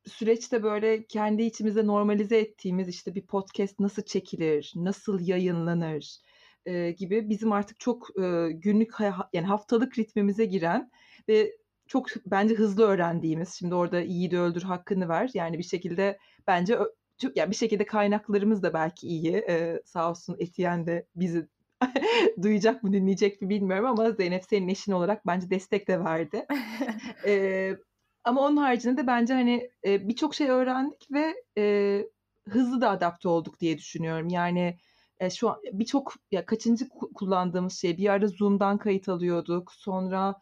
süreçte 0.06 0.62
böyle 0.62 1.04
kendi 1.04 1.42
içimizde 1.42 1.86
normalize 1.86 2.38
ettiğimiz 2.38 2.88
işte 2.88 3.14
bir 3.14 3.26
podcast 3.26 3.80
nasıl 3.80 4.02
çekilir, 4.02 4.72
nasıl 4.76 5.20
yayınlanır 5.20 6.18
e, 6.66 6.90
gibi 6.90 7.28
bizim 7.28 7.52
artık 7.52 7.80
çok 7.80 8.08
e, 8.20 8.52
günlük 8.52 8.92
yani 9.32 9.46
haftalık 9.46 9.98
ritmimize 9.98 10.44
giren 10.44 10.90
ve 11.28 11.52
çok 11.86 12.06
bence 12.26 12.54
hızlı 12.54 12.84
öğrendiğimiz. 12.84 13.54
Şimdi 13.54 13.74
orada 13.74 14.00
iyi 14.00 14.30
de 14.30 14.38
öldür 14.38 14.62
hakkını 14.62 15.08
ver. 15.08 15.30
Yani 15.34 15.58
bir 15.58 15.62
şekilde 15.64 16.18
bence 16.46 16.78
çok, 17.18 17.36
yani 17.36 17.50
bir 17.50 17.56
şekilde 17.56 17.86
kaynaklarımız 17.86 18.62
da 18.62 18.74
belki 18.74 19.08
iyi. 19.08 19.36
Ee, 19.48 19.82
sağ 19.84 20.10
olsun 20.10 20.36
Etiyen 20.38 20.86
de 20.86 21.06
bizi 21.16 21.48
duyacak 22.42 22.82
mı 22.82 22.92
dinleyecek 22.92 23.42
mi 23.42 23.48
bilmiyorum 23.48 23.86
ama 23.86 24.10
Zeynep 24.10 24.44
senin 24.44 24.68
eşin 24.68 24.92
olarak 24.92 25.26
bence 25.26 25.50
destek 25.50 25.88
de 25.88 26.04
verdi. 26.04 26.46
ee, 27.26 27.76
ama 28.24 28.40
onun 28.40 28.56
haricinde 28.56 28.96
de 29.02 29.06
bence 29.06 29.34
hani 29.34 29.70
e, 29.84 30.08
birçok 30.08 30.34
şey 30.34 30.48
öğrendik 30.50 31.06
ve 31.12 31.34
e, 31.58 32.04
hızlı 32.48 32.80
da 32.80 32.90
adapte 32.90 33.28
olduk 33.28 33.60
diye 33.60 33.78
düşünüyorum. 33.78 34.28
Yani 34.28 34.78
e, 35.20 35.30
şu 35.30 35.50
an 35.50 35.60
birçok 35.72 36.14
ya 36.32 36.46
kaçıncı 36.46 36.88
kullandığımız 36.88 37.80
şey 37.80 37.98
bir 37.98 38.08
ara 38.08 38.26
Zoom'dan 38.28 38.78
kayıt 38.78 39.08
alıyorduk. 39.08 39.72
Sonra 39.72 40.34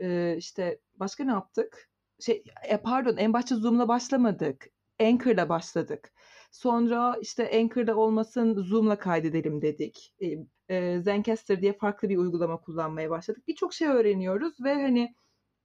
e, 0.00 0.36
işte 0.38 0.80
başka 0.96 1.24
ne 1.24 1.30
yaptık? 1.30 1.90
Şey 2.20 2.44
e, 2.64 2.76
pardon 2.76 3.16
en 3.16 3.32
başta 3.32 3.56
Zoom'la 3.56 3.88
başlamadık. 3.88 4.66
Anchor'la 5.00 5.48
başladık. 5.48 6.12
Sonra 6.50 7.16
işte 7.22 7.50
Anchor'da 7.60 7.96
olmasın 7.96 8.62
Zoom'la 8.62 8.98
kaydedelim 8.98 9.62
dedik. 9.62 10.14
E, 10.68 11.00
Zencaster 11.00 11.62
diye 11.62 11.72
farklı 11.72 12.08
bir 12.08 12.16
uygulama 12.16 12.60
kullanmaya 12.60 13.10
başladık. 13.10 13.48
Birçok 13.48 13.74
şey 13.74 13.88
öğreniyoruz 13.88 14.60
ve 14.64 14.74
hani 14.74 15.14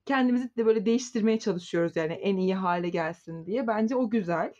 kendimizi 0.06 0.58
de 0.58 0.66
böyle 0.66 0.86
değiştirmeye 0.86 1.40
çalışıyoruz 1.40 1.96
yani 1.96 2.14
en 2.14 2.38
iyi 2.38 2.56
hale 2.56 2.90
gelsin 2.90 3.46
diye. 3.46 3.68
Bence 3.68 3.96
o 3.96 4.10
güzel. 4.10 4.54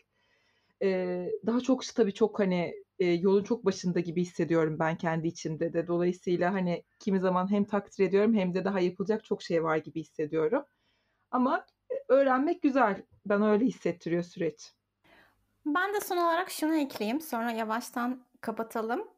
E, 0.82 1.30
daha 1.46 1.60
çok 1.60 1.82
tabii 1.96 2.14
çok 2.14 2.38
hani 2.40 2.74
e, 2.98 3.06
yolun 3.06 3.44
çok 3.44 3.64
başında 3.64 4.00
gibi 4.00 4.22
hissediyorum 4.22 4.78
ben 4.78 4.96
kendi 4.96 5.28
içimde 5.28 5.72
de. 5.72 5.86
Dolayısıyla 5.86 6.54
hani 6.54 6.84
kimi 7.00 7.20
zaman 7.20 7.50
hem 7.50 7.64
takdir 7.64 8.04
ediyorum 8.04 8.34
hem 8.34 8.54
de 8.54 8.64
daha 8.64 8.80
yapılacak 8.80 9.24
çok 9.24 9.42
şey 9.42 9.64
var 9.64 9.76
gibi 9.76 10.00
hissediyorum. 10.00 10.64
Ama 11.30 11.66
öğrenmek 12.08 12.62
güzel. 12.62 13.02
Bana 13.26 13.50
öyle 13.50 13.64
hissettiriyor 13.64 14.22
süreç. 14.22 14.72
Ben 15.66 15.94
de 15.94 16.00
son 16.00 16.16
olarak 16.16 16.50
şunu 16.50 16.74
ekleyeyim. 16.74 17.20
Sonra 17.20 17.50
yavaştan 17.50 18.24
kapatalım. 18.40 19.08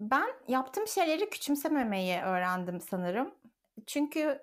Ben 0.00 0.28
yaptığım 0.48 0.86
şeyleri 0.86 1.30
küçümsememeyi 1.30 2.20
öğrendim 2.20 2.80
sanırım. 2.80 3.34
Çünkü 3.86 4.38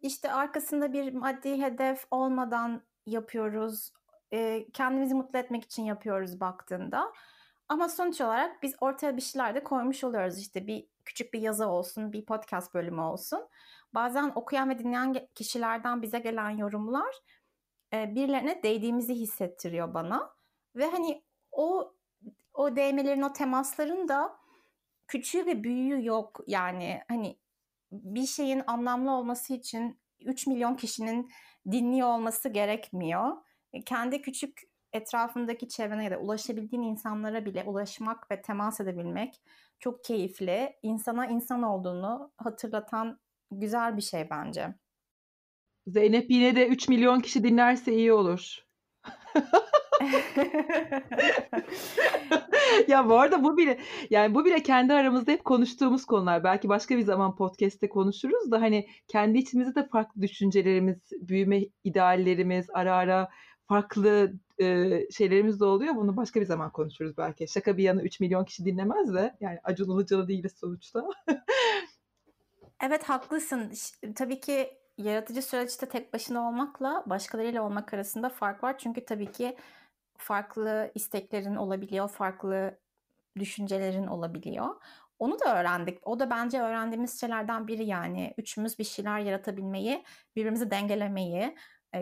işte 0.00 0.32
arkasında 0.32 0.92
bir 0.92 1.12
maddi 1.12 1.62
hedef 1.62 2.06
olmadan 2.10 2.82
yapıyoruz. 3.06 3.92
E, 4.32 4.66
kendimizi 4.72 5.14
mutlu 5.14 5.38
etmek 5.38 5.64
için 5.64 5.82
yapıyoruz 5.82 6.40
baktığında. 6.40 7.12
Ama 7.68 7.88
sonuç 7.88 8.20
olarak 8.20 8.62
biz 8.62 8.74
ortaya 8.80 9.16
bir 9.16 9.22
şeyler 9.22 9.54
de 9.54 9.64
koymuş 9.64 10.04
oluyoruz. 10.04 10.38
İşte 10.38 10.66
bir 10.66 10.86
küçük 11.04 11.34
bir 11.34 11.40
yazı 11.40 11.68
olsun, 11.68 12.12
bir 12.12 12.24
podcast 12.24 12.74
bölümü 12.74 13.00
olsun. 13.00 13.48
Bazen 13.94 14.32
okuyan 14.34 14.70
ve 14.70 14.78
dinleyen 14.78 15.28
kişilerden 15.34 16.02
bize 16.02 16.18
gelen 16.18 16.50
yorumlar 16.50 17.14
birilerine 17.94 18.62
değdiğimizi 18.62 19.14
hissettiriyor 19.14 19.94
bana. 19.94 20.34
Ve 20.76 20.86
hani 20.86 21.24
o 21.52 21.94
o 22.54 22.76
değmelerin, 22.76 23.22
o 23.22 23.32
temasların 23.32 24.08
da 24.08 24.36
küçüğü 25.08 25.46
ve 25.46 25.64
büyüğü 25.64 26.04
yok. 26.06 26.40
Yani 26.46 27.00
hani 27.08 27.38
bir 27.92 28.26
şeyin 28.26 28.62
anlamlı 28.66 29.10
olması 29.10 29.54
için 29.54 30.00
3 30.20 30.46
milyon 30.46 30.74
kişinin 30.74 31.30
dinliyor 31.70 32.08
olması 32.08 32.48
gerekmiyor. 32.48 33.36
E, 33.72 33.84
kendi 33.84 34.22
küçük 34.22 34.60
etrafındaki 34.92 35.68
çevrene 35.68 36.04
ya 36.04 36.10
da 36.10 36.18
ulaşabildiğin 36.18 36.82
insanlara 36.82 37.44
bile 37.44 37.64
ulaşmak 37.64 38.30
ve 38.30 38.42
temas 38.42 38.80
edebilmek 38.80 39.42
çok 39.80 40.04
keyifli. 40.04 40.76
İnsana 40.82 41.26
insan 41.26 41.62
olduğunu 41.62 42.32
hatırlatan 42.36 43.20
güzel 43.50 43.96
bir 43.96 44.02
şey 44.02 44.30
bence. 44.30 44.74
Zeynep 45.86 46.30
yine 46.30 46.56
de 46.56 46.68
3 46.68 46.88
milyon 46.88 47.20
kişi 47.20 47.44
dinlerse 47.44 47.92
iyi 47.92 48.12
olur. 48.12 48.64
ya 52.88 53.08
bu 53.08 53.20
arada 53.20 53.44
bu 53.44 53.56
bile 53.56 53.78
yani 54.10 54.34
bu 54.34 54.44
bile 54.44 54.62
kendi 54.62 54.92
aramızda 54.92 55.32
hep 55.32 55.44
konuştuğumuz 55.44 56.04
konular. 56.04 56.44
Belki 56.44 56.68
başka 56.68 56.96
bir 56.96 57.02
zaman 57.02 57.36
podcast'te 57.36 57.88
konuşuruz 57.88 58.50
da 58.50 58.60
hani 58.60 58.88
kendi 59.08 59.38
içimizde 59.38 59.74
de 59.74 59.88
farklı 59.88 60.22
düşüncelerimiz, 60.22 60.98
büyüme 61.20 61.62
ideallerimiz, 61.84 62.66
ara 62.72 62.94
ara 62.94 63.28
farklı 63.68 64.32
e, 64.60 65.00
şeylerimiz 65.10 65.60
de 65.60 65.64
oluyor. 65.64 65.96
Bunu 65.96 66.16
başka 66.16 66.40
bir 66.40 66.46
zaman 66.46 66.72
konuşuruz 66.72 67.18
belki. 67.18 67.48
Şaka 67.48 67.76
bir 67.76 67.82
yana 67.82 68.02
3 68.02 68.20
milyon 68.20 68.44
kişi 68.44 68.64
dinlemez 68.64 69.14
de 69.14 69.36
yani 69.40 69.58
Acun 69.64 69.96
Ilıcalı 69.96 70.28
değiliz 70.28 70.52
sonuçta. 70.60 71.04
evet 72.82 73.04
haklısın. 73.04 73.72
Tabii 74.14 74.40
ki 74.40 74.70
yaratıcı 74.98 75.42
süreçte 75.42 75.88
tek 75.88 76.14
başına 76.14 76.48
olmakla 76.48 77.04
başkalarıyla 77.06 77.62
olmak 77.62 77.94
arasında 77.94 78.28
fark 78.28 78.64
var. 78.64 78.78
Çünkü 78.78 79.04
tabii 79.04 79.32
ki 79.32 79.56
farklı 80.18 80.90
isteklerin 80.94 81.56
olabiliyor, 81.56 82.08
farklı 82.08 82.78
düşüncelerin 83.38 84.06
olabiliyor. 84.06 84.68
Onu 85.18 85.40
da 85.40 85.60
öğrendik. 85.60 85.98
O 86.08 86.20
da 86.20 86.30
bence 86.30 86.60
öğrendiğimiz 86.60 87.20
şeylerden 87.20 87.68
biri 87.68 87.84
yani. 87.84 88.34
Üçümüz 88.38 88.78
bir 88.78 88.84
şeyler 88.84 89.18
yaratabilmeyi, 89.18 90.04
birbirimizi 90.36 90.70
dengelemeyi, 90.70 91.56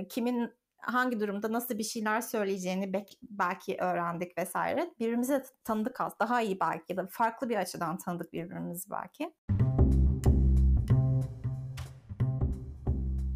kimin 0.09 0.51
hangi 0.79 1.21
durumda 1.21 1.53
nasıl 1.53 1.79
bir 1.79 1.85
şeyler 1.85 2.21
söyleyeceğini 2.21 3.07
belki 3.23 3.77
öğrendik 3.81 4.39
vesaire. 4.39 4.91
Birbirimizi 5.01 5.43
tanıdık 5.65 6.01
az, 6.01 6.19
daha 6.21 6.41
iyi 6.41 6.61
belki 6.61 6.85
ya 6.89 6.97
da 6.97 7.09
farklı 7.11 7.49
bir 7.49 7.57
açıdan 7.57 7.99
tanıdık 7.99 8.33
birbirimizi 8.33 8.91
belki. 8.91 9.35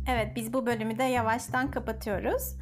Evet 0.08 0.36
biz 0.36 0.52
bu 0.52 0.66
bölümü 0.66 0.98
de 0.98 1.02
yavaştan 1.02 1.70
kapatıyoruz. 1.70 2.56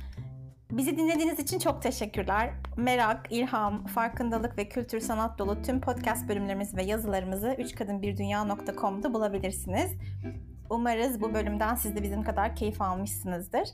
Bizi 0.71 0.97
dinlediğiniz 0.97 1.39
için 1.39 1.59
çok 1.59 1.83
teşekkürler. 1.83 2.51
Merak, 2.77 3.27
ilham, 3.31 3.87
farkındalık 3.87 4.59
ve 4.59 4.69
kültür 4.69 5.01
sanat 5.01 5.39
dolu 5.39 5.63
tüm 5.63 5.81
podcast 5.81 6.29
bölümlerimiz 6.29 6.77
ve 6.77 6.83
yazılarımızı 6.83 7.49
3kadınbirdünya.com'da 7.49 9.15
bulabilirsiniz. 9.15 9.93
Umarız 10.71 11.21
bu 11.21 11.35
bölümden 11.35 11.75
siz 11.75 11.97
de 11.97 12.03
bizim 12.03 12.23
kadar 12.23 12.57
keyif 12.57 12.83
almışsınızdır. 12.83 13.69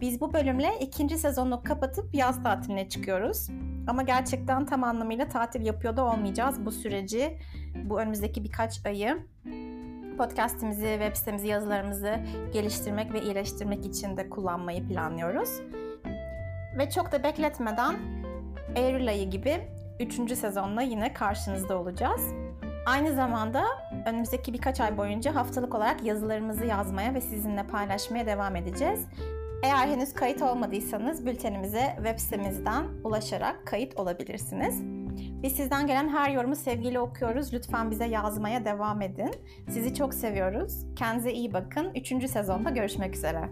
Biz 0.00 0.20
bu 0.20 0.32
bölümle 0.32 0.78
ikinci 0.80 1.18
sezonu 1.18 1.62
kapatıp 1.64 2.14
yaz 2.14 2.42
tatiline 2.42 2.88
çıkıyoruz. 2.88 3.48
Ama 3.86 4.02
gerçekten 4.02 4.66
tam 4.66 4.84
anlamıyla 4.84 5.28
tatil 5.28 5.66
yapıyor 5.66 5.96
da 5.96 6.04
olmayacağız. 6.04 6.66
Bu 6.66 6.72
süreci, 6.72 7.38
bu 7.84 8.00
önümüzdeki 8.00 8.44
birkaç 8.44 8.86
ayı 8.86 9.26
podcastimizi, 10.16 10.86
web 10.86 11.16
sitemizi, 11.16 11.48
yazılarımızı 11.48 12.20
geliştirmek 12.52 13.12
ve 13.12 13.22
iyileştirmek 13.22 13.86
için 13.86 14.16
de 14.16 14.30
kullanmayı 14.30 14.88
planlıyoruz. 14.88 15.60
Ve 16.78 16.90
çok 16.90 17.12
da 17.12 17.22
bekletmeden 17.22 17.96
Eylül 18.76 19.08
ayı 19.08 19.30
gibi 19.30 19.68
3. 20.00 20.38
sezonla 20.38 20.82
yine 20.82 21.12
karşınızda 21.12 21.78
olacağız. 21.78 22.32
Aynı 22.86 23.14
zamanda 23.14 23.64
önümüzdeki 24.06 24.52
birkaç 24.52 24.80
ay 24.80 24.96
boyunca 24.96 25.34
haftalık 25.34 25.74
olarak 25.74 26.04
yazılarımızı 26.04 26.66
yazmaya 26.66 27.14
ve 27.14 27.20
sizinle 27.20 27.66
paylaşmaya 27.66 28.26
devam 28.26 28.56
edeceğiz. 28.56 29.06
Eğer 29.62 29.88
henüz 29.88 30.14
kayıt 30.14 30.42
olmadıysanız 30.42 31.26
bültenimize 31.26 31.94
web 31.96 32.18
sitemizden 32.18 32.84
ulaşarak 33.04 33.66
kayıt 33.66 33.96
olabilirsiniz. 33.98 34.95
Biz 35.42 35.52
sizden 35.52 35.86
gelen 35.86 36.08
her 36.08 36.30
yorumu 36.30 36.56
sevgiyle 36.56 37.00
okuyoruz. 37.00 37.54
Lütfen 37.54 37.90
bize 37.90 38.04
yazmaya 38.06 38.64
devam 38.64 39.02
edin. 39.02 39.30
Sizi 39.68 39.94
çok 39.94 40.14
seviyoruz. 40.14 40.86
Kendinize 40.96 41.32
iyi 41.32 41.52
bakın. 41.52 41.90
Üçüncü 41.94 42.28
sezonda 42.28 42.70
görüşmek 42.70 43.16
üzere. 43.16 43.50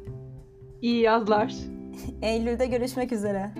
İyi 0.82 1.00
yazlar. 1.02 1.54
Eylül'de 2.22 2.66
görüşmek 2.66 3.12
üzere. 3.12 3.50